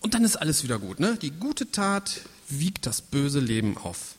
Und 0.00 0.14
dann 0.14 0.24
ist 0.24 0.36
alles 0.36 0.62
wieder 0.62 0.78
gut. 0.78 1.00
Ne? 1.00 1.16
Die 1.22 1.30
gute 1.30 1.70
Tat 1.70 2.20
wiegt 2.48 2.84
das 2.84 3.00
böse 3.00 3.40
Leben 3.40 3.78
auf. 3.78 4.16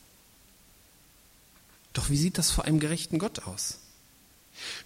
Doch 1.94 2.10
wie 2.10 2.18
sieht 2.18 2.40
das 2.40 2.50
vor 2.50 2.66
einem 2.66 2.80
gerechten 2.80 3.20
Gott 3.20 3.46
aus? 3.46 3.78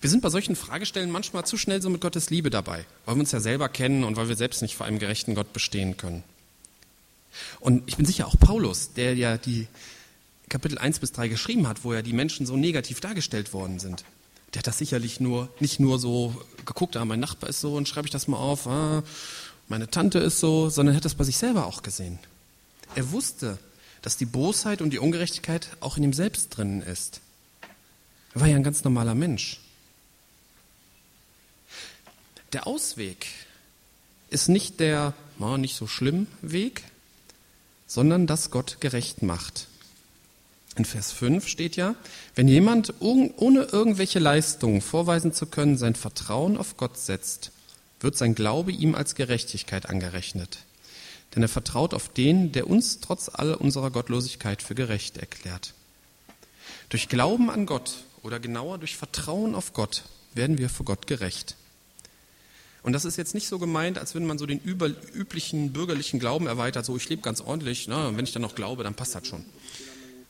Wir 0.02 0.10
sind 0.10 0.22
bei 0.22 0.30
solchen 0.30 0.56
Fragestellen 0.56 1.12
manchmal 1.12 1.46
zu 1.46 1.58
schnell 1.58 1.82
so 1.82 1.90
mit 1.90 2.02
Gottes 2.02 2.30
Liebe 2.30 2.50
dabei, 2.50 2.86
weil 3.06 3.16
wir 3.16 3.20
uns 3.22 3.32
ja 3.32 3.40
selber 3.40 3.70
kennen 3.70 4.04
und 4.04 4.18
weil 4.18 4.28
wir 4.28 4.36
selbst 4.36 4.62
nicht 4.62 4.76
vor 4.76 4.86
einem 4.86 5.00
gerechten 5.00 5.36
Gott 5.36 5.54
bestehen 5.54 5.96
können. 5.96 6.24
Und 7.60 7.84
ich 7.88 7.98
bin 7.98 8.06
sicher, 8.06 8.28
auch 8.28 8.38
Paulus, 8.40 8.94
der 8.94 9.16
ja 9.16 9.38
die 9.38 9.68
Kapitel 10.50 10.78
1 10.78 11.00
bis 11.00 11.12
3 11.12 11.28
geschrieben 11.28 11.68
hat, 11.68 11.84
wo 11.84 11.94
ja 11.94 12.02
die 12.02 12.14
Menschen 12.14 12.46
so 12.46 12.56
negativ 12.56 13.00
dargestellt 13.00 13.54
worden 13.54 13.80
sind, 13.80 14.06
der 14.54 14.60
hat 14.60 14.68
das 14.68 14.78
sicherlich 14.78 15.20
nur, 15.20 15.50
nicht 15.60 15.80
nur 15.80 16.00
so 16.00 16.34
geguckt, 16.66 16.96
ah, 16.96 17.06
mein 17.06 17.20
Nachbar 17.20 17.50
ist 17.50 17.60
so 17.60 17.76
und 17.76 17.88
schreibe 17.88 18.08
ich 18.08 18.12
das 18.12 18.28
mal 18.28 18.38
auf, 18.38 18.66
ah, 18.68 19.04
meine 19.68 19.90
Tante 19.90 20.20
ist 20.20 20.40
so, 20.40 20.70
sondern 20.70 20.96
hat 20.96 21.04
das 21.04 21.16
bei 21.16 21.26
sich 21.26 21.38
selber 21.38 21.66
auch 21.66 21.84
gesehen. 21.84 22.20
Er 22.96 23.12
wusste, 23.12 23.60
dass 24.02 24.16
die 24.16 24.26
Bosheit 24.26 24.82
und 24.82 24.92
die 24.92 25.00
Ungerechtigkeit 25.00 25.70
auch 25.82 25.98
in 25.98 26.04
ihm 26.04 26.14
selbst 26.14 26.56
drinnen 26.56 26.82
ist. 26.82 27.20
Er 28.34 28.42
war 28.42 28.48
ja 28.48 28.56
ein 28.56 28.64
ganz 28.64 28.84
normaler 28.84 29.16
Mensch. 29.16 29.60
Der 32.54 32.66
Ausweg 32.68 33.28
ist 34.30 34.48
nicht 34.48 34.80
der, 34.80 35.14
oh, 35.40 35.58
nicht 35.58 35.76
so 35.76 35.88
schlimm 35.88 36.28
Weg, 36.42 36.84
sondern 37.88 38.28
dass 38.28 38.52
Gott 38.52 38.80
gerecht 38.80 39.24
macht. 39.24 39.68
In 40.76 40.86
Vers 40.86 41.12
5 41.12 41.48
steht 41.48 41.76
ja, 41.76 41.96
wenn 42.36 42.48
jemand 42.48 42.94
ohne 43.00 43.64
irgendwelche 43.64 44.20
Leistungen 44.20 44.82
vorweisen 44.82 45.34
zu 45.34 45.48
können 45.48 45.78
sein 45.78 45.96
Vertrauen 45.96 46.58
auf 46.58 46.78
Gott 46.78 46.98
setzt, 46.98 47.52
wird 48.00 48.16
sein 48.16 48.36
Glaube 48.36 48.72
ihm 48.72 48.94
als 48.94 49.16
Gerechtigkeit 49.16 49.90
angerechnet. 49.90 50.60
Denn 51.34 51.42
er 51.42 51.50
vertraut 51.50 51.96
auf 51.96 52.10
den, 52.10 52.52
der 52.52 52.68
uns 52.68 53.00
trotz 53.00 53.30
all 53.30 53.56
unserer 53.56 53.90
Gottlosigkeit 53.90 54.62
für 54.62 54.76
gerecht 54.76 55.18
erklärt. 55.18 55.74
Durch 56.90 57.10
Glauben 57.10 57.50
an 57.50 57.66
Gott 57.66 57.96
oder 58.22 58.40
genauer 58.40 58.78
durch 58.78 58.96
Vertrauen 58.96 59.56
auf 59.56 59.74
Gott 59.74 60.04
werden 60.36 60.60
wir 60.60 60.70
vor 60.70 60.86
Gott 60.86 61.08
gerecht. 61.08 61.56
Und 62.88 62.94
das 62.94 63.04
ist 63.04 63.18
jetzt 63.18 63.34
nicht 63.34 63.50
so 63.50 63.60
gemeint, 63.60 63.98
als 63.98 64.16
wenn 64.16 64.26
man 64.26 64.38
so 64.38 64.46
den 64.46 64.62
üblichen 64.62 65.74
bürgerlichen 65.74 66.22
Glauben 66.22 66.48
erweitert, 66.48 66.86
so 66.86 66.96
ich 66.96 67.10
lebe 67.10 67.22
ganz 67.22 67.42
ordentlich, 67.42 67.90
na, 67.90 68.16
wenn 68.16 68.24
ich 68.24 68.32
dann 68.32 68.42
noch 68.42 68.56
glaube, 68.56 68.86
dann 68.86 68.94
passt 68.94 69.14
das 69.14 69.28
schon. 69.28 69.44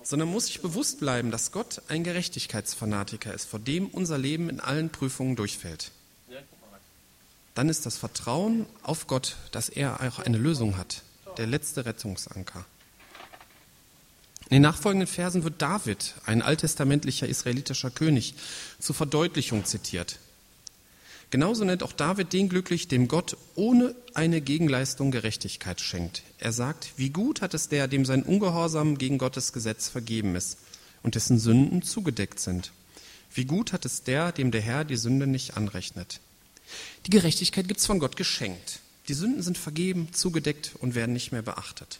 Sondern 0.01 0.29
muss 0.29 0.47
sich 0.47 0.59
bewusst 0.63 0.99
bleiben, 0.99 1.29
dass 1.29 1.51
Gott 1.51 1.83
ein 1.87 2.03
Gerechtigkeitsfanatiker 2.03 3.31
ist, 3.31 3.45
vor 3.45 3.59
dem 3.59 3.85
unser 3.85 4.17
Leben 4.17 4.49
in 4.49 4.59
allen 4.59 4.89
Prüfungen 4.89 5.35
durchfällt. 5.35 5.91
Dann 7.53 7.69
ist 7.69 7.85
das 7.85 7.97
Vertrauen 7.97 8.65
auf 8.81 9.05
Gott, 9.05 9.35
dass 9.51 9.69
er 9.69 10.01
auch 10.01 10.17
eine 10.17 10.39
Lösung 10.39 10.77
hat, 10.77 11.03
der 11.37 11.45
letzte 11.45 11.85
Rettungsanker. 11.85 12.65
In 14.49 14.55
den 14.55 14.61
nachfolgenden 14.63 15.05
Versen 15.05 15.43
wird 15.43 15.61
David, 15.61 16.15
ein 16.25 16.41
alttestamentlicher 16.41 17.27
israelitischer 17.27 17.91
König, 17.91 18.33
zur 18.79 18.95
Verdeutlichung 18.95 19.63
zitiert. 19.63 20.17
Genauso 21.29 21.65
nennt 21.65 21.83
auch 21.83 21.91
David 21.91 22.31
den 22.31 22.47
glücklich, 22.47 22.87
dem 22.87 23.09
Gott 23.09 23.35
ohne 23.55 23.95
eine 24.13 24.39
Gegenleistung 24.39 25.11
Gerechtigkeit 25.11 25.81
schenkt. 25.81 26.23
Er 26.37 26.53
sagt, 26.53 26.93
wie 26.95 27.09
gut 27.09 27.41
hat 27.41 27.53
es 27.53 27.67
der, 27.67 27.89
dem 27.89 28.05
sein 28.05 28.23
Ungehorsam 28.23 28.97
gegen 28.97 29.17
Gottes 29.17 29.51
Gesetz 29.51 29.89
vergeben 29.89 30.35
ist 30.35 30.57
und 31.03 31.15
dessen 31.15 31.37
Sünden 31.37 31.81
zugedeckt 31.81 32.39
sind. 32.39 32.71
Wie 33.33 33.45
gut 33.45 33.73
hat 33.73 33.85
es 33.85 34.03
der, 34.03 34.31
dem 34.31 34.51
der 34.51 34.61
Herr 34.61 34.85
die 34.85 34.95
Sünde 34.95 35.27
nicht 35.27 35.57
anrechnet. 35.57 36.21
Die 37.05 37.11
Gerechtigkeit 37.11 37.67
gibt's 37.67 37.85
von 37.85 37.99
Gott 37.99 38.15
geschenkt. 38.15 38.79
Die 39.09 39.13
Sünden 39.13 39.41
sind 39.41 39.57
vergeben, 39.57 40.09
zugedeckt 40.13 40.71
und 40.79 40.95
werden 40.95 41.13
nicht 41.13 41.31
mehr 41.33 41.41
beachtet. 41.41 41.99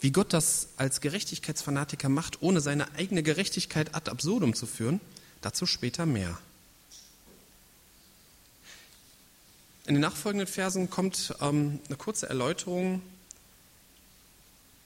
Wie 0.00 0.10
Gott 0.10 0.32
das 0.32 0.68
als 0.76 1.00
Gerechtigkeitsfanatiker 1.00 2.08
macht, 2.08 2.40
ohne 2.40 2.60
seine 2.60 2.92
eigene 2.94 3.22
Gerechtigkeit 3.22 3.94
ad 3.94 4.10
absurdum 4.10 4.54
zu 4.54 4.66
führen, 4.66 5.00
dazu 5.40 5.66
später 5.66 6.06
mehr. 6.06 6.38
In 9.86 9.94
den 9.94 10.00
nachfolgenden 10.00 10.46
Versen 10.46 10.90
kommt 10.90 11.34
ähm, 11.40 11.80
eine 11.88 11.96
kurze 11.96 12.28
Erläuterung, 12.28 13.02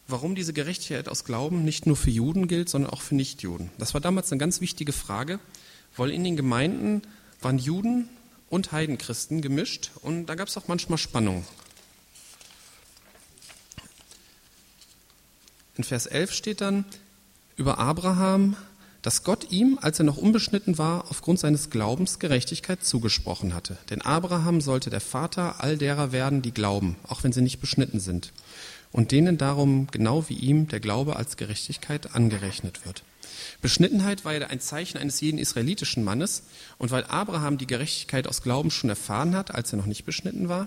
warum 0.09 0.35
diese 0.35 0.55
Gerechtigkeit 0.55 1.09
aus 1.09 1.25
Glauben 1.25 1.65
nicht 1.65 1.87
nur 1.87 1.97
für 1.97 2.11
Juden 2.11 2.49
gilt, 2.49 2.71
sondern 2.71 2.91
auch 2.91 3.03
für 3.03 3.15
Nichtjuden. 3.15 3.71
Das 3.77 3.93
war 3.93 4.01
damals 4.01 4.33
eine 4.33 4.39
ganz 4.39 4.61
wichtige 4.61 4.93
Frage, 4.93 5.39
weil 5.97 6.11
in 6.11 6.25
den 6.25 6.37
Gemeinden 6.37 7.03
waren 7.43 7.59
Juden 7.59 8.09
und 8.49 8.73
Heidenchristen 8.73 9.43
gemischt 9.43 9.91
und 10.01 10.27
da 10.27 10.35
gab 10.35 10.49
es 10.49 10.57
auch 10.57 10.69
manchmal 10.69 10.99
Spannung. 10.99 11.45
In 15.77 15.85
Vers 15.85 16.07
11 16.07 16.33
steht 16.33 16.63
dann 16.63 16.87
über 17.57 17.77
Abraham, 17.79 18.57
dass 19.07 19.23
Gott 19.23 19.53
ihm, 19.53 19.79
als 19.81 20.01
er 20.01 20.05
noch 20.05 20.17
unbeschnitten 20.17 20.79
war, 20.79 21.05
aufgrund 21.11 21.39
seines 21.39 21.71
Glaubens 21.71 22.19
Gerechtigkeit 22.19 22.83
zugesprochen 22.83 23.55
hatte. 23.55 23.79
Denn 23.89 24.03
Abraham 24.03 24.61
sollte 24.61 24.91
der 24.91 25.01
Vater 25.01 25.63
all 25.63 25.79
derer 25.79 26.11
werden, 26.11 26.43
die 26.43 26.51
glauben, 26.51 26.97
auch 27.07 27.23
wenn 27.23 27.31
sie 27.31 27.41
nicht 27.41 27.61
beschnitten 27.61 28.01
sind, 28.01 28.33
und 28.91 29.13
denen 29.13 29.39
darum 29.39 29.87
genau 29.93 30.29
wie 30.29 30.35
ihm 30.35 30.67
der 30.67 30.81
Glaube 30.81 31.15
als 31.15 31.37
Gerechtigkeit 31.37 32.17
angerechnet 32.17 32.85
wird. 32.85 33.05
Beschnittenheit 33.63 34.25
war 34.25 34.35
ja 34.35 34.49
ein 34.49 34.59
Zeichen 34.59 34.99
eines 34.99 35.21
jeden 35.21 35.39
israelitischen 35.39 36.03
Mannes, 36.03 36.43
und 36.77 36.91
weil 36.91 37.05
Abraham 37.05 37.59
die 37.59 37.69
Gerechtigkeit 37.69 38.27
aus 38.27 38.43
Glauben 38.43 38.73
schon 38.73 38.91
erfahren 38.91 39.37
hat, 39.37 39.55
als 39.55 39.73
er 39.73 39.77
noch 39.77 39.87
nicht 39.87 40.05
beschnitten 40.05 40.49
war, 40.49 40.67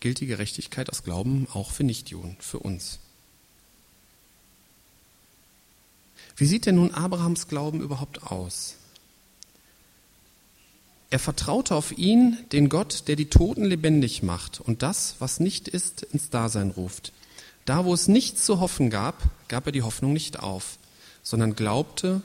gilt 0.00 0.18
die 0.18 0.26
Gerechtigkeit 0.26 0.90
aus 0.90 1.04
Glauben 1.04 1.46
auch 1.52 1.70
für 1.70 1.84
Nichtjuden, 1.84 2.36
für 2.40 2.58
uns. 2.58 2.98
Wie 6.38 6.46
sieht 6.46 6.66
denn 6.66 6.76
nun 6.76 6.94
Abrahams 6.94 7.48
Glauben 7.48 7.80
überhaupt 7.80 8.22
aus? 8.22 8.76
Er 11.10 11.18
vertraute 11.18 11.74
auf 11.74 11.96
ihn, 11.98 12.38
den 12.52 12.68
Gott, 12.68 13.08
der 13.08 13.16
die 13.16 13.28
Toten 13.28 13.64
lebendig 13.64 14.22
macht 14.22 14.60
und 14.60 14.82
das, 14.84 15.16
was 15.18 15.40
nicht 15.40 15.66
ist, 15.66 16.02
ins 16.02 16.30
Dasein 16.30 16.70
ruft. 16.70 17.12
Da, 17.64 17.84
wo 17.84 17.92
es 17.92 18.06
nichts 18.06 18.44
zu 18.44 18.60
hoffen 18.60 18.88
gab, 18.88 19.20
gab 19.48 19.66
er 19.66 19.72
die 19.72 19.82
Hoffnung 19.82 20.12
nicht 20.12 20.38
auf, 20.38 20.78
sondern 21.24 21.56
glaubte, 21.56 22.22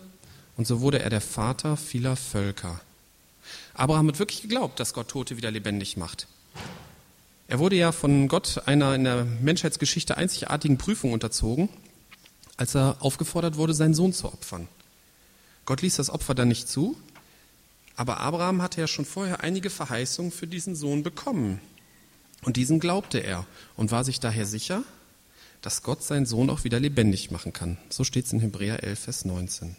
und 0.58 0.68
so 0.68 0.82
wurde 0.82 1.00
er 1.00 1.10
der 1.10 1.22
Vater 1.22 1.76
vieler 1.76 2.16
Völker. 2.16 2.80
Abraham 3.74 4.10
hat 4.10 4.20
wirklich 4.20 4.44
geglaubt, 4.44 4.80
dass 4.80 4.94
Gott 4.94 5.08
Tote 5.08 5.38
wieder 5.38 5.50
lebendig 5.50 5.98
macht. 5.98 6.28
Er 7.48 7.58
wurde 7.58 7.78
ja 7.78 7.92
von 7.92 8.28
Gott 8.28 8.62
einer 8.68 8.94
in 8.94 9.06
der 9.06 9.26
Menschheitsgeschichte 9.26 10.18
einzigartigen 10.18 10.78
Prüfung 10.78 11.14
unterzogen, 11.14 11.70
als 12.58 12.76
er 12.76 12.98
aufgefordert 13.00 13.58
wurde, 13.58 13.74
seinen 13.74 13.94
Sohn 13.94 14.14
zu 14.14 14.28
opfern. 14.28 14.68
Gott 15.66 15.82
ließ 15.82 15.96
das 15.96 16.10
Opfer 16.10 16.36
dann 16.36 16.50
nicht 16.50 16.68
zu, 16.68 16.98
aber 17.96 18.20
Abraham 18.20 18.62
hatte 18.62 18.82
ja 18.82 18.88
schon 18.88 19.06
vorher 19.06 19.44
einige 19.44 19.70
Verheißungen 19.70 20.32
für 20.32 20.48
diesen 20.48 20.76
Sohn 20.76 21.04
bekommen. 21.04 21.60
Und 22.42 22.58
diesen 22.58 22.80
glaubte 22.80 23.20
er 23.20 23.46
und 23.78 23.92
war 23.92 24.04
sich 24.04 24.20
daher 24.20 24.46
sicher, 24.46 24.84
dass 25.62 25.84
Gott 25.84 26.04
seinen 26.04 26.26
Sohn 26.26 26.50
auch 26.50 26.66
wieder 26.66 26.80
lebendig 26.80 27.32
machen 27.32 27.54
kann. 27.54 27.78
So 27.90 28.04
steht 28.04 28.26
es 28.26 28.34
in 28.34 28.42
Hebräer 28.42 28.84
11, 28.84 29.00
Vers 29.00 29.26
19. 29.26 29.76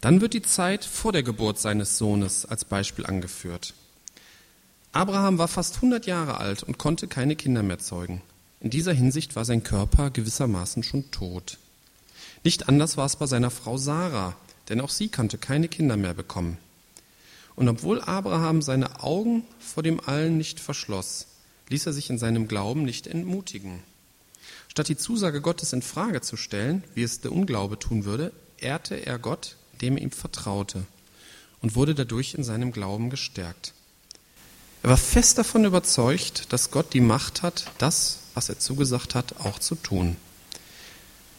Dann 0.00 0.20
wird 0.20 0.34
die 0.34 0.42
Zeit 0.42 0.84
vor 0.84 1.12
der 1.12 1.22
Geburt 1.22 1.58
seines 1.58 1.98
Sohnes 1.98 2.46
als 2.46 2.64
Beispiel 2.64 3.06
angeführt. 3.06 3.74
Abraham 4.92 5.38
war 5.38 5.48
fast 5.48 5.76
100 5.76 6.06
Jahre 6.06 6.38
alt 6.38 6.62
und 6.62 6.78
konnte 6.78 7.08
keine 7.08 7.34
Kinder 7.34 7.62
mehr 7.62 7.78
zeugen. 7.78 8.20
In 8.62 8.70
dieser 8.70 8.92
Hinsicht 8.92 9.34
war 9.34 9.44
sein 9.44 9.64
Körper 9.64 10.10
gewissermaßen 10.10 10.84
schon 10.84 11.10
tot. 11.10 11.58
Nicht 12.44 12.68
anders 12.68 12.96
war 12.96 13.06
es 13.06 13.16
bei 13.16 13.26
seiner 13.26 13.50
Frau 13.50 13.76
Sarah, 13.76 14.36
denn 14.68 14.80
auch 14.80 14.88
sie 14.88 15.08
konnte 15.08 15.36
keine 15.36 15.66
Kinder 15.66 15.96
mehr 15.96 16.14
bekommen. 16.14 16.58
Und 17.56 17.68
obwohl 17.68 18.00
Abraham 18.00 18.62
seine 18.62 19.02
Augen 19.02 19.42
vor 19.58 19.82
dem 19.82 19.98
Allen 19.98 20.38
nicht 20.38 20.60
verschloss, 20.60 21.26
ließ 21.70 21.86
er 21.86 21.92
sich 21.92 22.08
in 22.08 22.18
seinem 22.18 22.46
Glauben 22.46 22.84
nicht 22.84 23.08
entmutigen. 23.08 23.82
Statt 24.68 24.88
die 24.88 24.96
Zusage 24.96 25.40
Gottes 25.40 25.72
in 25.72 25.82
Frage 25.82 26.20
zu 26.20 26.36
stellen, 26.36 26.84
wie 26.94 27.02
es 27.02 27.20
der 27.20 27.32
Unglaube 27.32 27.80
tun 27.80 28.04
würde, 28.04 28.32
ehrte 28.58 28.94
er 28.94 29.18
Gott, 29.18 29.56
dem 29.80 29.96
er 29.96 30.04
ihm 30.04 30.12
vertraute, 30.12 30.84
und 31.62 31.74
wurde 31.74 31.96
dadurch 31.96 32.34
in 32.34 32.44
seinem 32.44 32.70
Glauben 32.70 33.10
gestärkt. 33.10 33.74
Er 34.82 34.90
war 34.90 34.96
fest 34.96 35.38
davon 35.38 35.64
überzeugt, 35.64 36.52
dass 36.52 36.70
Gott 36.72 36.92
die 36.92 37.00
Macht 37.00 37.42
hat, 37.42 37.66
das, 37.78 38.18
was 38.34 38.48
er 38.48 38.58
zugesagt 38.58 39.14
hat, 39.14 39.36
auch 39.40 39.58
zu 39.58 39.76
tun. 39.76 40.16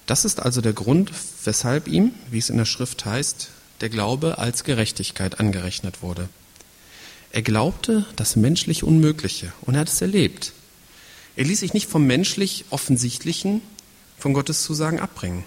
Das 0.06 0.24
ist 0.26 0.42
also 0.42 0.62
der 0.62 0.74
Grund, 0.74 1.12
weshalb 1.44 1.88
ihm, 1.88 2.14
wie 2.30 2.38
es 2.38 2.50
in 2.50 2.58
der 2.58 2.66
Schrift 2.66 3.06
heißt, 3.06 3.50
der 3.82 3.90
Glaube 3.90 4.38
als 4.38 4.64
Gerechtigkeit 4.64 5.40
angerechnet 5.40 6.02
wurde. 6.02 6.30
Er 7.32 7.42
glaubte 7.42 8.06
das 8.16 8.36
menschlich 8.36 8.84
Unmögliche 8.84 9.52
und 9.62 9.74
er 9.74 9.82
hat 9.82 9.90
es 9.90 10.02
erlebt. 10.02 10.54
Er 11.36 11.46
ließ 11.46 11.62
sich 11.62 11.74
nicht 11.74 11.90
vom 11.90 12.06
menschlich 12.06 12.66
Offensichtlichen 12.70 13.62
von 14.18 14.34
Gottes 14.34 14.62
Zusagen 14.62 15.00
abbringen. 15.00 15.44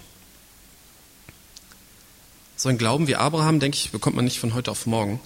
So 2.57 2.69
ein 2.69 2.77
Glauben 2.77 3.07
wie 3.07 3.15
Abraham, 3.15 3.59
denke 3.59 3.77
ich, 3.77 3.91
bekommt 3.91 4.15
man 4.15 4.25
nicht 4.25 4.39
von 4.39 4.53
heute 4.53 4.69
auf 4.69 4.85
morgen. 4.85 5.19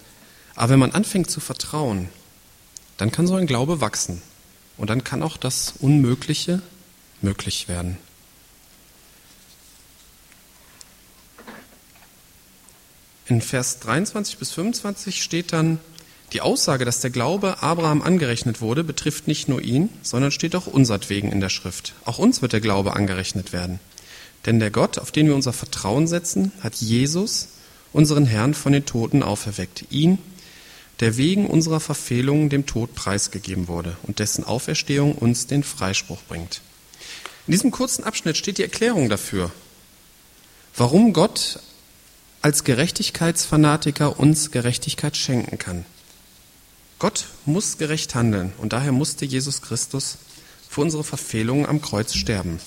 Aber 0.55 0.69
wenn 0.69 0.79
man 0.79 0.91
anfängt 0.91 1.31
zu 1.31 1.39
vertrauen, 1.39 2.09
dann 3.01 3.11
kann 3.11 3.25
so 3.25 3.33
ein 3.33 3.47
Glaube 3.47 3.81
wachsen. 3.81 4.21
Und 4.77 4.91
dann 4.91 5.03
kann 5.03 5.23
auch 5.23 5.35
das 5.35 5.73
Unmögliche 5.79 6.61
möglich 7.19 7.67
werden. 7.67 7.97
In 13.25 13.41
Vers 13.41 13.79
23 13.79 14.37
bis 14.37 14.51
25 14.51 15.23
steht 15.23 15.51
dann, 15.51 15.79
die 16.33 16.41
Aussage, 16.41 16.85
dass 16.85 16.99
der 16.99 17.09
Glaube 17.09 17.63
Abraham 17.63 18.03
angerechnet 18.03 18.61
wurde, 18.61 18.83
betrifft 18.83 19.27
nicht 19.27 19.49
nur 19.49 19.63
ihn, 19.63 19.89
sondern 20.03 20.29
steht 20.29 20.55
auch 20.55 20.67
unsatwegen 20.67 21.31
in 21.31 21.41
der 21.41 21.49
Schrift. 21.49 21.95
Auch 22.05 22.19
uns 22.19 22.43
wird 22.43 22.53
der 22.53 22.61
Glaube 22.61 22.95
angerechnet 22.95 23.51
werden. 23.51 23.79
Denn 24.45 24.59
der 24.59 24.69
Gott, 24.69 24.99
auf 24.99 25.11
den 25.11 25.25
wir 25.25 25.33
unser 25.33 25.53
Vertrauen 25.53 26.05
setzen, 26.05 26.51
hat 26.61 26.75
Jesus, 26.75 27.47
unseren 27.93 28.27
Herrn, 28.27 28.53
von 28.53 28.73
den 28.73 28.85
Toten 28.85 29.23
auferweckt. 29.23 29.85
Ihn, 29.89 30.19
der 31.01 31.17
wegen 31.17 31.47
unserer 31.47 31.79
Verfehlungen 31.79 32.49
dem 32.49 32.65
Tod 32.65 32.95
preisgegeben 32.95 33.67
wurde 33.67 33.97
und 34.03 34.19
dessen 34.19 34.43
Auferstehung 34.43 35.15
uns 35.15 35.47
den 35.47 35.63
Freispruch 35.63 36.21
bringt. 36.27 36.61
In 37.47 37.51
diesem 37.51 37.71
kurzen 37.71 38.03
Abschnitt 38.03 38.37
steht 38.37 38.59
die 38.59 38.63
Erklärung 38.63 39.09
dafür, 39.09 39.51
warum 40.75 41.11
Gott 41.11 41.59
als 42.43 42.63
Gerechtigkeitsfanatiker 42.63 44.19
uns 44.19 44.51
Gerechtigkeit 44.51 45.17
schenken 45.17 45.57
kann. 45.57 45.85
Gott 46.99 47.25
muss 47.45 47.79
gerecht 47.79 48.13
handeln 48.13 48.53
und 48.59 48.73
daher 48.73 48.91
musste 48.91 49.25
Jesus 49.25 49.63
Christus 49.63 50.19
für 50.69 50.81
unsere 50.81 51.03
Verfehlungen 51.03 51.65
am 51.65 51.81
Kreuz 51.81 52.13
sterben. 52.13 52.59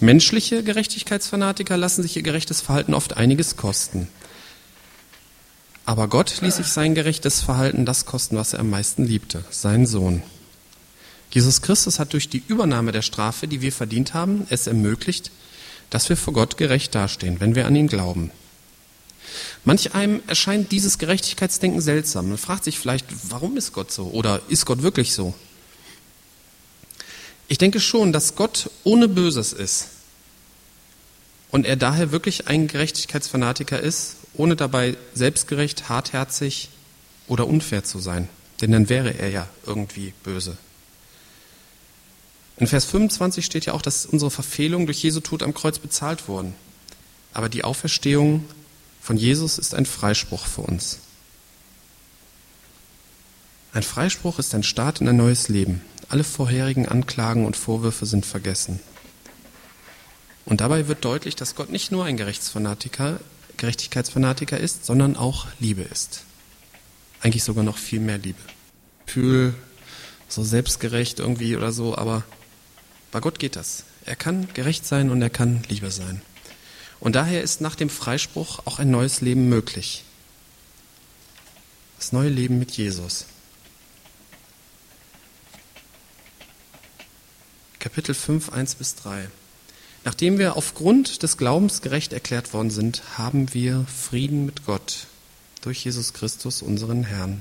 Menschliche 0.00 0.64
Gerechtigkeitsfanatiker 0.64 1.76
lassen 1.76 2.02
sich 2.02 2.16
ihr 2.16 2.22
gerechtes 2.22 2.62
Verhalten 2.62 2.94
oft 2.94 3.16
einiges 3.16 3.56
kosten. 3.56 4.08
Aber 5.84 6.08
Gott 6.08 6.40
ließ 6.40 6.56
sich 6.56 6.68
sein 6.68 6.94
gerechtes 6.94 7.40
Verhalten 7.40 7.84
das 7.84 8.06
kosten, 8.06 8.36
was 8.36 8.52
er 8.52 8.60
am 8.60 8.70
meisten 8.70 9.04
liebte, 9.04 9.44
seinen 9.50 9.86
Sohn. 9.86 10.22
Jesus 11.30 11.62
Christus 11.62 11.98
hat 11.98 12.12
durch 12.12 12.28
die 12.28 12.42
Übernahme 12.46 12.92
der 12.92 13.02
Strafe, 13.02 13.48
die 13.48 13.62
wir 13.62 13.72
verdient 13.72 14.14
haben, 14.14 14.46
es 14.50 14.66
ermöglicht, 14.66 15.30
dass 15.90 16.08
wir 16.08 16.16
vor 16.16 16.34
Gott 16.34 16.56
gerecht 16.56 16.94
dastehen, 16.94 17.40
wenn 17.40 17.54
wir 17.54 17.66
an 17.66 17.74
ihn 17.74 17.88
glauben. 17.88 18.30
Manch 19.64 19.94
einem 19.94 20.20
erscheint 20.26 20.72
dieses 20.72 20.98
Gerechtigkeitsdenken 20.98 21.80
seltsam. 21.80 22.28
Man 22.28 22.38
fragt 22.38 22.64
sich 22.64 22.78
vielleicht, 22.78 23.06
warum 23.30 23.56
ist 23.56 23.72
Gott 23.72 23.90
so? 23.90 24.06
Oder 24.08 24.42
ist 24.48 24.66
Gott 24.66 24.82
wirklich 24.82 25.14
so? 25.14 25.34
Ich 27.48 27.58
denke 27.58 27.80
schon, 27.80 28.12
dass 28.12 28.34
Gott 28.34 28.70
ohne 28.84 29.08
Böses 29.08 29.52
ist 29.52 29.88
und 31.52 31.66
er 31.66 31.76
daher 31.76 32.10
wirklich 32.10 32.48
ein 32.48 32.66
Gerechtigkeitsfanatiker 32.66 33.78
ist 33.78 34.16
ohne 34.34 34.56
dabei 34.56 34.96
selbstgerecht, 35.14 35.88
hartherzig 35.88 36.70
oder 37.28 37.46
unfair 37.46 37.84
zu 37.84 37.98
sein. 37.98 38.28
Denn 38.60 38.72
dann 38.72 38.88
wäre 38.88 39.10
er 39.10 39.28
ja 39.28 39.48
irgendwie 39.66 40.14
böse. 40.24 40.56
In 42.56 42.66
Vers 42.66 42.84
25 42.86 43.44
steht 43.44 43.66
ja 43.66 43.74
auch, 43.74 43.82
dass 43.82 44.06
unsere 44.06 44.30
Verfehlungen 44.30 44.86
durch 44.86 45.02
Jesu 45.02 45.20
Tod 45.20 45.42
am 45.42 45.54
Kreuz 45.54 45.78
bezahlt 45.78 46.28
wurden. 46.28 46.54
Aber 47.34 47.48
die 47.48 47.64
Auferstehung 47.64 48.44
von 49.02 49.16
Jesus 49.16 49.58
ist 49.58 49.74
ein 49.74 49.86
Freispruch 49.86 50.46
für 50.46 50.62
uns. 50.62 51.00
Ein 53.74 53.82
Freispruch 53.82 54.38
ist 54.38 54.54
ein 54.54 54.62
Start 54.62 55.00
in 55.00 55.08
ein 55.08 55.16
neues 55.16 55.48
Leben. 55.48 55.82
Alle 56.08 56.24
vorherigen 56.24 56.86
Anklagen 56.86 57.46
und 57.46 57.56
Vorwürfe 57.56 58.06
sind 58.06 58.24
vergessen. 58.24 58.80
Und 60.44 60.60
dabei 60.60 60.88
wird 60.88 61.04
deutlich, 61.04 61.36
dass 61.36 61.54
Gott 61.54 61.70
nicht 61.70 61.92
nur 61.92 62.04
ein 62.04 62.16
Gerichtsfanatiker, 62.16 63.20
Gerechtigkeitsfanatiker 63.56 64.58
ist, 64.58 64.84
sondern 64.84 65.16
auch 65.16 65.46
Liebe 65.60 65.82
ist. 65.82 66.24
Eigentlich 67.20 67.44
sogar 67.44 67.62
noch 67.62 67.78
viel 67.78 68.00
mehr 68.00 68.18
Liebe. 68.18 68.40
Fühl 69.06 69.54
so 70.28 70.42
selbstgerecht 70.42 71.20
irgendwie 71.20 71.56
oder 71.56 71.72
so, 71.72 71.96
aber 71.96 72.24
bei 73.10 73.20
Gott 73.20 73.38
geht 73.38 73.56
das. 73.56 73.84
Er 74.04 74.16
kann 74.16 74.48
gerecht 74.54 74.86
sein 74.86 75.10
und 75.10 75.22
er 75.22 75.30
kann 75.30 75.62
Liebe 75.68 75.90
sein. 75.90 76.22
Und 76.98 77.14
daher 77.14 77.42
ist 77.42 77.60
nach 77.60 77.74
dem 77.74 77.90
Freispruch 77.90 78.60
auch 78.64 78.78
ein 78.78 78.90
neues 78.90 79.20
Leben 79.20 79.48
möglich. 79.48 80.04
Das 81.98 82.12
neue 82.12 82.30
Leben 82.30 82.58
mit 82.58 82.72
Jesus. 82.72 83.26
Kapitel 87.78 88.14
5, 88.14 88.52
1 88.52 88.76
bis 88.76 88.94
3. 88.96 89.28
Nachdem 90.04 90.38
wir 90.38 90.56
aufgrund 90.56 91.22
des 91.22 91.36
Glaubens 91.36 91.80
gerecht 91.80 92.12
erklärt 92.12 92.52
worden 92.52 92.70
sind, 92.70 93.02
haben 93.16 93.54
wir 93.54 93.84
Frieden 93.86 94.46
mit 94.46 94.66
Gott 94.66 95.06
durch 95.60 95.84
Jesus 95.84 96.12
Christus, 96.12 96.60
unseren 96.60 97.04
Herrn. 97.04 97.40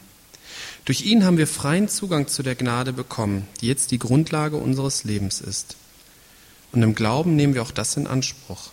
Durch 0.86 1.02
ihn 1.02 1.24
haben 1.24 1.38
wir 1.38 1.48
freien 1.48 1.90
Zugang 1.90 2.28
zu 2.28 2.44
der 2.44 2.56
Gnade 2.56 2.94
bekommen, 2.94 3.48
die 3.62 3.68
jetzt 3.68 3.92
die 3.92 4.00
Grundlage 4.00 4.58
unseres 4.58 5.04
Lebens 5.04 5.42
ist. 5.42 5.76
Und 6.72 6.84
im 6.84 6.96
Glauben 6.96 7.36
nehmen 7.36 7.54
wir 7.56 7.64
auch 7.64 7.72
das 7.72 7.98
in 7.98 8.08
Anspruch. 8.08 8.70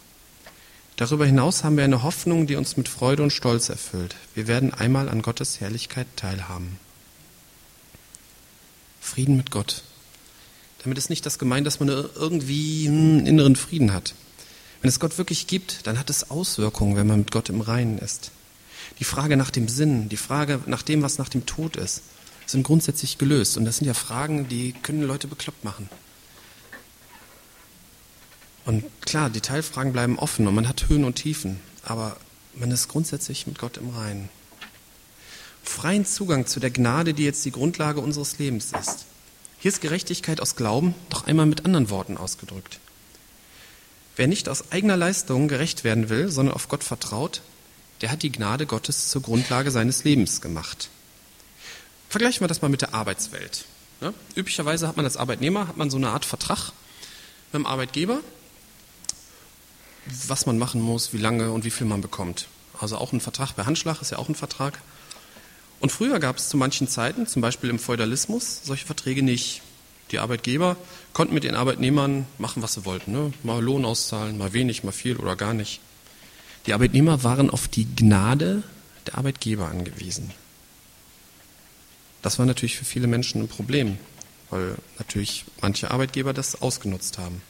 Darüber 0.97 1.27
hinaus 1.27 1.65
haben 1.65 1.77
wir 1.77 1.85
eine 1.85 2.03
Hoffnung, 2.03 2.47
die 2.47 2.57
uns 2.57 2.77
mit 2.77 2.89
Freude 2.89 3.23
und 3.23 3.33
Stolz 3.33 3.69
erfüllt. 3.69 4.17
Wir 4.35 4.49
werden 4.49 4.75
einmal 4.75 5.09
an 5.09 5.23
Gottes 5.23 5.61
Herrlichkeit 5.61 6.09
teilhaben. 6.17 6.79
Frieden 9.01 9.37
mit 9.37 9.51
Gott. 9.51 9.85
Damit 10.83 10.99
ist 10.99 11.11
nicht 11.11 11.27
das 11.27 11.39
gemeint, 11.39 11.67
dass 11.67 11.81
man 11.81 11.89
irgendwie 11.89 12.87
einen 12.87 13.27
inneren 13.27 13.57
Frieden 13.57 13.93
hat. 13.93 14.15
Wenn 14.81 14.89
es 14.89 15.01
Gott 15.01 15.19
wirklich 15.19 15.47
gibt, 15.47 15.87
dann 15.87 15.99
hat 15.99 16.09
es 16.09 16.31
Auswirkungen, 16.31 16.97
wenn 16.97 17.07
man 17.07 17.21
mit 17.21 17.33
Gott 17.33 17.49
im 17.49 17.61
Reinen 17.61 17.99
ist. 17.99 18.31
Die 19.01 19.05
Frage 19.05 19.37
nach 19.37 19.51
dem 19.51 19.69
Sinn, 19.69 20.09
die 20.09 20.17
Frage 20.17 20.61
nach 20.67 20.83
dem, 20.83 21.03
was 21.03 21.19
nach 21.19 21.29
dem 21.29 21.47
Tod 21.47 21.77
ist, 21.77 22.03
sind 22.47 22.63
grundsätzlich 22.63 23.19
gelöst. 23.19 23.57
Und 23.57 23.65
das 23.65 23.79
sind 23.79 23.87
ja 23.87 23.95
Fragen, 23.95 24.49
die 24.49 24.73
können 24.73 25.03
Leute 25.03 25.27
bekloppt 25.27 25.65
machen. 25.65 25.89
Und 28.65 28.85
klar, 29.03 29.31
die 29.31 29.41
Teilfragen 29.41 29.93
bleiben 29.93 30.19
offen 30.19 30.47
und 30.47 30.55
man 30.55 30.69
hat 30.69 30.89
Höhen 30.89 31.05
und 31.05 31.15
Tiefen, 31.15 31.59
aber 31.83 32.17
man 32.55 32.71
ist 32.71 32.89
grundsätzlich 32.89 33.47
mit 33.47 33.59
Gott 33.59 33.79
im 33.79 33.91
Reinen. 33.91 34.29
Freien 35.63 36.05
Zugang 36.05 36.47
zu 36.47 36.61
der 36.61 36.71
Gnade, 36.71 37.15
die 37.15 37.25
jetzt 37.25 37.45
die 37.45 37.51
Grundlage 37.51 38.01
unseres 38.01 38.39
Lebens 38.39 38.73
ist. 38.79 39.07
Hier 39.61 39.71
ist 39.71 39.81
Gerechtigkeit 39.81 40.41
aus 40.41 40.55
Glauben 40.55 40.95
doch 41.11 41.27
einmal 41.27 41.47
mit 41.47 41.65
anderen 41.65 41.91
Worten 41.91 42.17
ausgedrückt. 42.17 42.79
Wer 44.15 44.29
nicht 44.29 44.49
aus 44.49 44.71
eigener 44.71 44.97
Leistung 44.97 45.49
gerecht 45.49 45.83
werden 45.83 46.09
will, 46.09 46.29
sondern 46.29 46.55
auf 46.55 46.69
Gott 46.69 46.85
vertraut, 46.85 47.43
der 48.01 48.13
hat 48.13 48.23
die 48.23 48.31
Gnade 48.31 48.67
Gottes 48.67 49.09
zur 49.09 49.23
Grundlage 49.23 49.73
seines 49.73 50.05
Lebens 50.05 50.41
gemacht. 50.41 50.91
Vergleichen 52.09 52.41
wir 52.41 52.49
das 52.49 52.63
mal 52.63 52.69
mit 52.69 52.83
der 52.83 52.95
Arbeitswelt. 52.95 53.65
Ja, 54.01 54.15
üblicherweise 54.37 54.87
hat 54.87 54.97
man 54.97 55.05
als 55.05 55.17
Arbeitnehmer 55.17 55.67
hat 55.67 55.77
man 55.77 55.91
so 55.91 55.97
eine 55.97 56.11
Art 56.11 56.25
Vertrag 56.25 56.73
mit 57.53 57.61
dem 57.61 57.67
Arbeitgeber, 57.67 58.21
was 60.29 60.47
man 60.47 60.57
machen 60.57 60.81
muss, 60.81 61.13
wie 61.13 61.19
lange 61.19 61.51
und 61.51 61.65
wie 61.65 61.71
viel 61.73 61.87
man 61.87 62.01
bekommt. 62.01 62.47
Also 62.79 62.97
auch 62.97 63.13
ein 63.13 63.21
Vertrag 63.21 63.57
per 63.57 63.67
Handschlag 63.67 64.01
ist 64.01 64.11
ja 64.13 64.19
auch 64.19 64.29
ein 64.29 64.37
Vertrag. 64.37 64.79
Und 65.81 65.93
früher 65.93 66.19
gab 66.19 66.37
es 66.37 66.49
zu 66.49 66.57
manchen 66.57 66.89
Zeiten, 66.89 67.27
zum 67.27 67.43
Beispiel 67.43 67.71
im 67.71 67.79
Feudalismus, 67.79 68.61
solche 68.65 68.87
Verträge 68.87 69.23
nicht. 69.23 69.63
Die 70.11 70.19
Arbeitgeber 70.19 70.77
konnten 71.13 71.35
mit 71.35 71.45
den 71.45 71.55
Arbeitnehmern 71.55 72.27
machen, 72.39 72.63
was 72.63 72.75
sie 72.75 72.85
wollten. 72.85 73.13
Ne? 73.13 73.33
Mal 73.43 73.63
Lohn 73.63 73.85
auszahlen, 73.85 74.39
mal 74.39 74.53
wenig, 74.53 74.83
mal 74.83 74.93
viel 74.93 75.17
oder 75.17 75.37
gar 75.37 75.55
nicht. 75.55 75.81
Die 76.67 76.73
Arbeitnehmer 76.73 77.23
waren 77.23 77.51
auf 77.51 77.69
die 77.69 77.87
Gnade 77.95 78.63
der 79.07 79.19
Arbeitgeber 79.19 79.69
angewiesen. 79.69 80.31
Das 82.23 82.39
war 82.39 82.47
natürlich 82.47 82.77
für 82.77 82.85
viele 82.85 83.07
Menschen 83.07 83.43
ein 83.43 83.49
Problem, 83.49 83.99
weil 84.51 84.77
natürlich 84.99 85.45
manche 85.61 85.91
Arbeitgeber 85.91 86.33
das 86.33 86.61
ausgenutzt 86.61 87.19
haben. 87.19 87.43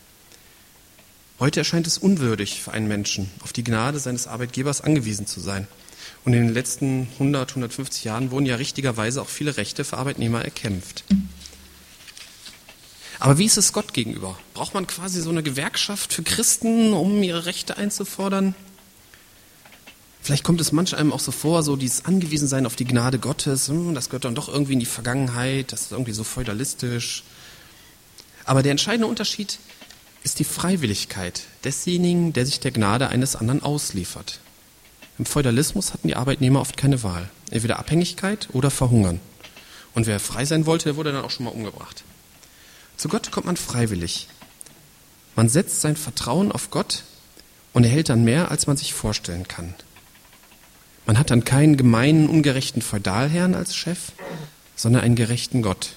Heute 1.40 1.60
erscheint 1.60 1.86
es 1.86 1.98
unwürdig 1.98 2.60
für 2.60 2.72
einen 2.72 2.88
Menschen, 2.88 3.30
auf 3.40 3.52
die 3.52 3.64
Gnade 3.64 4.00
seines 4.00 4.26
Arbeitgebers 4.26 4.80
angewiesen 4.80 5.26
zu 5.26 5.40
sein. 5.40 5.68
Und 6.28 6.34
in 6.34 6.42
den 6.42 6.52
letzten 6.52 7.08
100, 7.14 7.52
150 7.52 8.04
Jahren 8.04 8.30
wurden 8.30 8.44
ja 8.44 8.56
richtigerweise 8.56 9.22
auch 9.22 9.30
viele 9.30 9.56
Rechte 9.56 9.82
für 9.82 9.96
Arbeitnehmer 9.96 10.44
erkämpft. 10.44 11.02
Aber 13.18 13.38
wie 13.38 13.46
ist 13.46 13.56
es 13.56 13.72
Gott 13.72 13.94
gegenüber? 13.94 14.38
Braucht 14.52 14.74
man 14.74 14.86
quasi 14.86 15.22
so 15.22 15.30
eine 15.30 15.42
Gewerkschaft 15.42 16.12
für 16.12 16.22
Christen, 16.22 16.92
um 16.92 17.22
ihre 17.22 17.46
Rechte 17.46 17.78
einzufordern? 17.78 18.54
Vielleicht 20.20 20.44
kommt 20.44 20.60
es 20.60 20.70
manch 20.70 20.94
einem 20.94 21.14
auch 21.14 21.20
so 21.20 21.32
vor, 21.32 21.62
so 21.62 21.76
dieses 21.76 22.04
Angewiesensein 22.04 22.66
auf 22.66 22.76
die 22.76 22.84
Gnade 22.84 23.18
Gottes, 23.18 23.68
hm, 23.68 23.94
das 23.94 24.10
gehört 24.10 24.26
dann 24.26 24.34
doch 24.34 24.50
irgendwie 24.50 24.74
in 24.74 24.80
die 24.80 24.84
Vergangenheit, 24.84 25.72
das 25.72 25.80
ist 25.84 25.92
irgendwie 25.92 26.12
so 26.12 26.24
feudalistisch. 26.24 27.24
Aber 28.44 28.62
der 28.62 28.72
entscheidende 28.72 29.06
Unterschied 29.06 29.58
ist 30.24 30.40
die 30.40 30.44
Freiwilligkeit 30.44 31.44
desjenigen, 31.64 32.34
der 32.34 32.44
sich 32.44 32.60
der 32.60 32.72
Gnade 32.72 33.08
eines 33.08 33.34
anderen 33.34 33.62
ausliefert. 33.62 34.40
Im 35.18 35.26
Feudalismus 35.26 35.92
hatten 35.92 36.08
die 36.08 36.16
Arbeitnehmer 36.16 36.60
oft 36.60 36.76
keine 36.76 37.02
Wahl. 37.02 37.28
Entweder 37.50 37.78
Abhängigkeit 37.78 38.48
oder 38.52 38.70
Verhungern. 38.70 39.20
Und 39.94 40.06
wer 40.06 40.20
frei 40.20 40.44
sein 40.44 40.66
wollte, 40.66 40.84
der 40.84 40.96
wurde 40.96 41.12
dann 41.12 41.24
auch 41.24 41.30
schon 41.30 41.44
mal 41.44 41.50
umgebracht. 41.50 42.04
Zu 42.96 43.08
Gott 43.08 43.30
kommt 43.30 43.46
man 43.46 43.56
freiwillig. 43.56 44.28
Man 45.34 45.48
setzt 45.48 45.80
sein 45.80 45.96
Vertrauen 45.96 46.52
auf 46.52 46.70
Gott 46.70 47.04
und 47.72 47.84
erhält 47.84 48.08
dann 48.08 48.24
mehr, 48.24 48.50
als 48.50 48.66
man 48.66 48.76
sich 48.76 48.94
vorstellen 48.94 49.48
kann. 49.48 49.74
Man 51.06 51.18
hat 51.18 51.30
dann 51.30 51.44
keinen 51.44 51.76
gemeinen, 51.76 52.28
ungerechten 52.28 52.82
Feudalherrn 52.82 53.54
als 53.54 53.74
Chef, 53.74 54.12
sondern 54.76 55.02
einen 55.02 55.16
gerechten 55.16 55.62
Gott. 55.62 55.94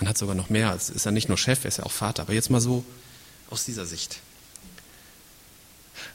Man 0.00 0.08
hat 0.08 0.18
sogar 0.18 0.34
noch 0.34 0.50
mehr, 0.50 0.70
als 0.70 0.90
ist 0.90 1.06
er 1.06 1.12
nicht 1.12 1.28
nur 1.28 1.38
Chef, 1.38 1.64
er 1.64 1.68
ist 1.68 1.78
ja 1.78 1.84
auch 1.84 1.92
Vater. 1.92 2.22
Aber 2.22 2.32
jetzt 2.32 2.50
mal 2.50 2.60
so 2.60 2.84
aus 3.50 3.64
dieser 3.64 3.86
Sicht. 3.86 4.20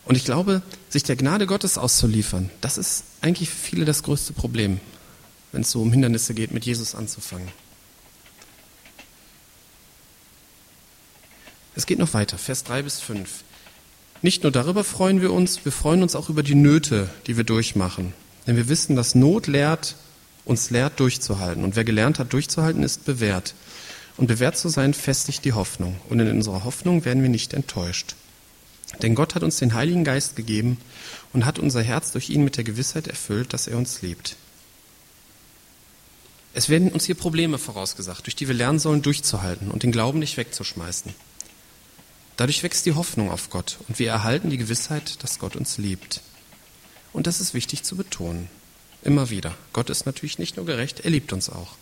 Und 0.08 0.16
ich 0.16 0.24
glaube, 0.24 0.62
sich 0.88 1.04
der 1.04 1.18
Gnade 1.18 1.48
Gottes 1.48 1.78
auszuliefern, 1.78 2.50
das 2.62 2.78
ist 2.78 3.04
eigentlich 3.20 3.50
für 3.50 3.58
viele 3.58 3.86
das 3.86 4.04
größte 4.04 4.32
Problem, 4.32 4.80
wenn 5.52 5.62
es 5.62 5.72
so 5.72 5.82
um 5.82 5.92
Hindernisse 5.92 6.34
geht, 6.34 6.52
mit 6.54 6.66
Jesus 6.66 6.96
anzufangen. 6.96 7.50
Es 11.76 11.86
geht 11.86 12.00
noch 12.00 12.14
weiter, 12.14 12.38
Vers 12.38 12.64
3 12.64 12.84
bis 12.84 13.02
5. 13.02 13.44
Nicht 14.22 14.44
nur 14.44 14.52
darüber 14.52 14.86
freuen 14.86 15.22
wir 15.22 15.34
uns, 15.34 15.66
wir 15.66 15.74
freuen 15.74 16.02
uns 16.02 16.16
auch 16.16 16.30
über 16.30 16.42
die 16.42 16.56
Nöte, 16.56 17.10
die 17.28 17.36
wir 17.36 17.44
durchmachen. 17.44 18.14
Denn 18.48 18.56
wir 18.56 18.70
wissen, 18.70 18.96
dass 18.96 19.14
Not 19.14 19.48
lehrt, 19.48 19.96
uns 20.46 20.70
lehrt 20.70 21.02
durchzuhalten. 21.02 21.66
Und 21.66 21.76
wer 21.76 21.84
gelernt 21.84 22.18
hat, 22.18 22.32
durchzuhalten, 22.32 22.82
ist 22.82 23.04
bewährt. 23.04 23.56
Und 24.16 24.28
bewährt 24.28 24.58
zu 24.58 24.70
sein, 24.70 24.94
festigt 24.94 25.44
die 25.44 25.52
Hoffnung. 25.52 26.00
Und 26.08 26.22
in 26.22 26.32
unserer 26.32 26.64
Hoffnung 26.64 27.04
werden 27.04 27.22
wir 27.22 27.30
nicht 27.30 27.54
enttäuscht. 27.54 28.16
Denn 29.02 29.16
Gott 29.16 29.36
hat 29.36 29.44
uns 29.44 29.58
den 29.58 29.74
Heiligen 29.74 30.04
Geist 30.04 30.36
gegeben 30.36 30.78
und 31.34 31.46
hat 31.46 31.60
unser 31.60 31.84
Herz 31.84 32.12
durch 32.12 32.30
ihn 32.30 32.44
mit 32.44 32.58
der 32.58 32.64
Gewissheit 32.64 33.08
erfüllt, 33.08 33.54
dass 33.54 33.68
er 33.68 33.78
uns 33.78 34.02
liebt. 34.02 34.36
Es 36.54 36.70
werden 36.70 36.92
uns 36.92 37.06
hier 37.06 37.16
Probleme 37.16 37.60
vorausgesagt, 37.60 38.26
durch 38.26 38.36
die 38.36 38.48
wir 38.48 38.56
lernen 38.56 38.80
sollen, 38.80 39.04
durchzuhalten 39.04 39.70
und 39.70 39.84
den 39.84 39.92
Glauben 39.92 40.18
nicht 40.18 40.38
wegzuschmeißen. 40.38 41.14
Dadurch 42.38 42.64
wächst 42.64 42.86
die 42.86 42.94
Hoffnung 42.94 43.30
auf 43.30 43.50
Gott 43.50 43.78
und 43.88 44.00
wir 44.00 44.10
erhalten 44.10 44.50
die 44.50 44.58
Gewissheit, 44.58 45.24
dass 45.24 45.40
Gott 45.40 45.56
uns 45.56 45.78
liebt. 45.78 46.22
Und 47.14 47.28
das 47.28 47.42
ist 47.42 47.54
wichtig 47.54 47.84
zu 47.84 47.96
betonen. 47.96 48.50
Immer 49.04 49.30
wieder. 49.30 49.56
Gott 49.74 49.90
ist 49.90 50.06
natürlich 50.06 50.40
nicht 50.40 50.58
nur 50.58 50.66
gerecht, 50.66 51.02
er 51.02 51.12
liebt 51.12 51.34
uns 51.34 51.50
auch. 51.50 51.76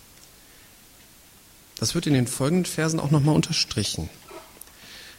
Das 1.77 1.95
wird 1.95 2.07
in 2.07 2.13
den 2.13 2.27
folgenden 2.27 2.65
Versen 2.65 2.99
auch 2.99 3.11
nochmal 3.11 3.35
unterstrichen. 3.35 4.09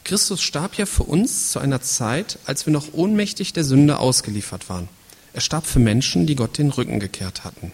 Christus 0.07 0.41
starb 0.41 0.77
ja 0.77 0.87
für 0.87 1.03
uns 1.03 1.51
zu 1.51 1.59
einer 1.59 1.81
Zeit, 1.81 2.39
als 2.47 2.65
wir 2.65 2.73
noch 2.73 2.95
ohnmächtig 2.95 3.53
der 3.53 3.65
Sünde 3.65 3.99
ausgeliefert 3.99 4.69
waren. 4.69 4.89
Er 5.33 5.41
starb 5.41 5.67
für 5.67 5.81
Menschen, 5.81 6.29
die 6.29 6.37
Gott 6.37 6.59
den 6.59 6.71
Rücken 6.71 7.01
gekehrt 7.01 7.43
hatten. 7.43 7.73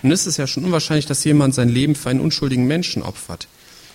Nun 0.00 0.12
ist 0.12 0.26
es 0.26 0.36
ja 0.36 0.46
schon 0.46 0.64
unwahrscheinlich, 0.64 1.06
dass 1.06 1.24
jemand 1.24 1.56
sein 1.56 1.68
Leben 1.68 1.96
für 1.96 2.08
einen 2.08 2.20
unschuldigen 2.20 2.68
Menschen 2.68 3.02
opfert. 3.02 3.48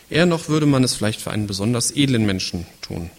Eher 0.10 0.26
noch 0.26 0.50
würde 0.50 0.66
man 0.66 0.84
es 0.84 0.96
vielleicht 0.96 1.22
für 1.22 1.32
einen 1.32 1.48
besonders 1.48 1.92
edlen 1.92 2.26
Menschen 2.26 2.66
tun. 2.82 3.10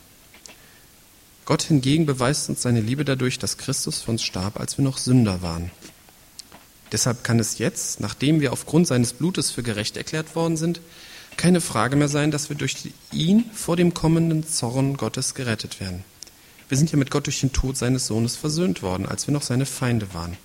Gott 1.47 1.63
hingegen 1.63 2.05
beweist 2.05 2.51
uns 2.51 2.61
seine 2.61 2.83
Liebe 2.83 3.07
dadurch, 3.07 3.39
dass 3.39 3.57
Christus 3.57 4.03
für 4.03 4.11
uns 4.11 4.23
starb, 4.23 4.61
als 4.61 4.77
wir 4.77 4.85
noch 4.85 4.99
Sünder 4.99 5.41
waren. 5.41 5.71
Deshalb 6.93 7.25
kann 7.25 7.39
es 7.39 7.57
jetzt, 7.57 8.01
nachdem 8.01 8.43
wir 8.43 8.53
aufgrund 8.53 8.87
seines 8.87 9.15
Blutes 9.15 9.51
für 9.51 9.63
gerecht 9.63 9.97
erklärt 9.97 10.37
worden 10.37 10.59
sind, 10.59 10.83
keine 11.37 11.61
Frage 11.61 11.97
mehr 11.97 12.09
sein, 12.09 12.31
dass 12.31 12.49
wir 12.49 12.57
durch 12.57 12.77
ihn 13.13 13.45
vor 13.55 13.77
dem 13.77 13.95
kommenden 13.95 14.47
Zorn 14.47 14.97
Gottes 14.97 15.35
gerettet 15.35 15.81
werden. 15.81 16.05
Wir 16.69 16.77
sind 16.77 16.93
ja 16.93 16.99
mit 16.99 17.11
Gott 17.11 17.27
durch 17.27 17.41
den 17.41 17.53
Tod 17.53 17.77
seines 17.77 18.07
Sohnes 18.07 18.37
versöhnt 18.37 18.83
worden, 18.83 19.07
als 19.07 19.27
wir 19.27 19.33
noch 19.33 19.43
seine 19.43 19.67
Feinde 19.67 20.15
waren. 20.15 20.37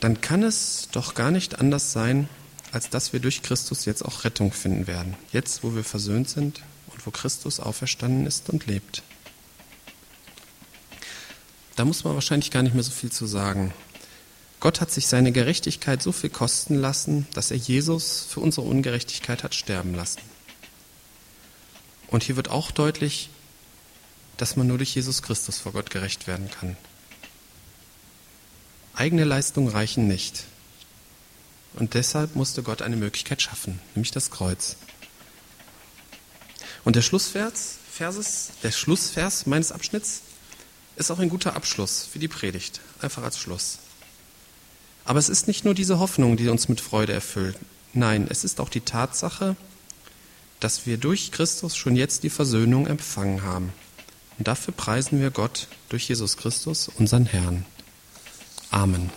Dann 0.00 0.20
kann 0.20 0.42
es 0.42 0.88
doch 0.92 1.14
gar 1.14 1.30
nicht 1.30 1.60
anders 1.60 1.92
sein, 1.92 2.28
als 2.72 2.90
dass 2.90 3.12
wir 3.12 3.20
durch 3.20 3.42
Christus 3.42 3.84
jetzt 3.84 4.04
auch 4.04 4.24
Rettung 4.24 4.52
finden 4.52 4.86
werden. 4.86 5.16
Jetzt, 5.32 5.64
wo 5.64 5.74
wir 5.74 5.84
versöhnt 5.84 6.28
sind 6.28 6.62
und 6.92 7.06
wo 7.06 7.10
Christus 7.10 7.60
auferstanden 7.60 8.26
ist 8.26 8.50
und 8.50 8.66
lebt. 8.66 9.02
Da 11.76 11.84
muss 11.84 12.04
man 12.04 12.14
wahrscheinlich 12.14 12.50
gar 12.50 12.62
nicht 12.62 12.74
mehr 12.74 12.82
so 12.82 12.90
viel 12.90 13.10
zu 13.10 13.26
sagen. 13.26 13.72
Gott 14.60 14.80
hat 14.80 14.90
sich 14.90 15.06
seine 15.06 15.30
Gerechtigkeit 15.30 16.02
so 16.02 16.10
viel 16.10 16.30
kosten 16.30 16.74
lassen, 16.74 17.26
dass 17.32 17.50
er 17.50 17.56
Jesus 17.56 18.26
für 18.28 18.40
unsere 18.40 18.66
Ungerechtigkeit 18.66 19.44
hat 19.44 19.54
sterben 19.54 19.94
lassen. 19.94 20.20
Und 22.08 22.24
hier 22.24 22.36
wird 22.36 22.48
auch 22.48 22.70
deutlich, 22.70 23.30
dass 24.36 24.56
man 24.56 24.66
nur 24.66 24.78
durch 24.78 24.94
Jesus 24.94 25.22
Christus 25.22 25.58
vor 25.58 25.72
Gott 25.72 25.90
gerecht 25.90 26.26
werden 26.26 26.50
kann. 26.50 26.76
Eigene 28.94 29.24
Leistungen 29.24 29.68
reichen 29.68 30.08
nicht. 30.08 30.44
Und 31.74 31.94
deshalb 31.94 32.34
musste 32.34 32.62
Gott 32.62 32.82
eine 32.82 32.96
Möglichkeit 32.96 33.42
schaffen, 33.42 33.78
nämlich 33.94 34.10
das 34.10 34.30
Kreuz. 34.30 34.76
Und 36.84 36.96
der 36.96 37.02
Schlussvers, 37.02 37.76
Verses, 37.92 38.50
der 38.62 38.72
Schlussvers 38.72 39.46
meines 39.46 39.70
Abschnitts 39.70 40.22
ist 40.96 41.10
auch 41.10 41.18
ein 41.18 41.28
guter 41.28 41.54
Abschluss 41.54 42.08
für 42.10 42.18
die 42.18 42.28
Predigt, 42.28 42.80
einfach 43.00 43.22
als 43.22 43.38
Schluss. 43.38 43.78
Aber 45.08 45.18
es 45.18 45.30
ist 45.30 45.48
nicht 45.48 45.64
nur 45.64 45.72
diese 45.72 45.98
Hoffnung, 46.00 46.36
die 46.36 46.48
uns 46.48 46.68
mit 46.68 46.82
Freude 46.82 47.14
erfüllt. 47.14 47.56
Nein, 47.94 48.26
es 48.28 48.44
ist 48.44 48.60
auch 48.60 48.68
die 48.68 48.82
Tatsache, 48.82 49.56
dass 50.60 50.84
wir 50.84 50.98
durch 50.98 51.32
Christus 51.32 51.78
schon 51.78 51.96
jetzt 51.96 52.24
die 52.24 52.30
Versöhnung 52.30 52.86
empfangen 52.86 53.42
haben. 53.42 53.72
Und 54.36 54.46
dafür 54.46 54.74
preisen 54.74 55.18
wir 55.18 55.30
Gott 55.30 55.66
durch 55.88 56.10
Jesus 56.10 56.36
Christus, 56.36 56.90
unseren 56.98 57.24
Herrn. 57.24 57.64
Amen. 58.70 59.10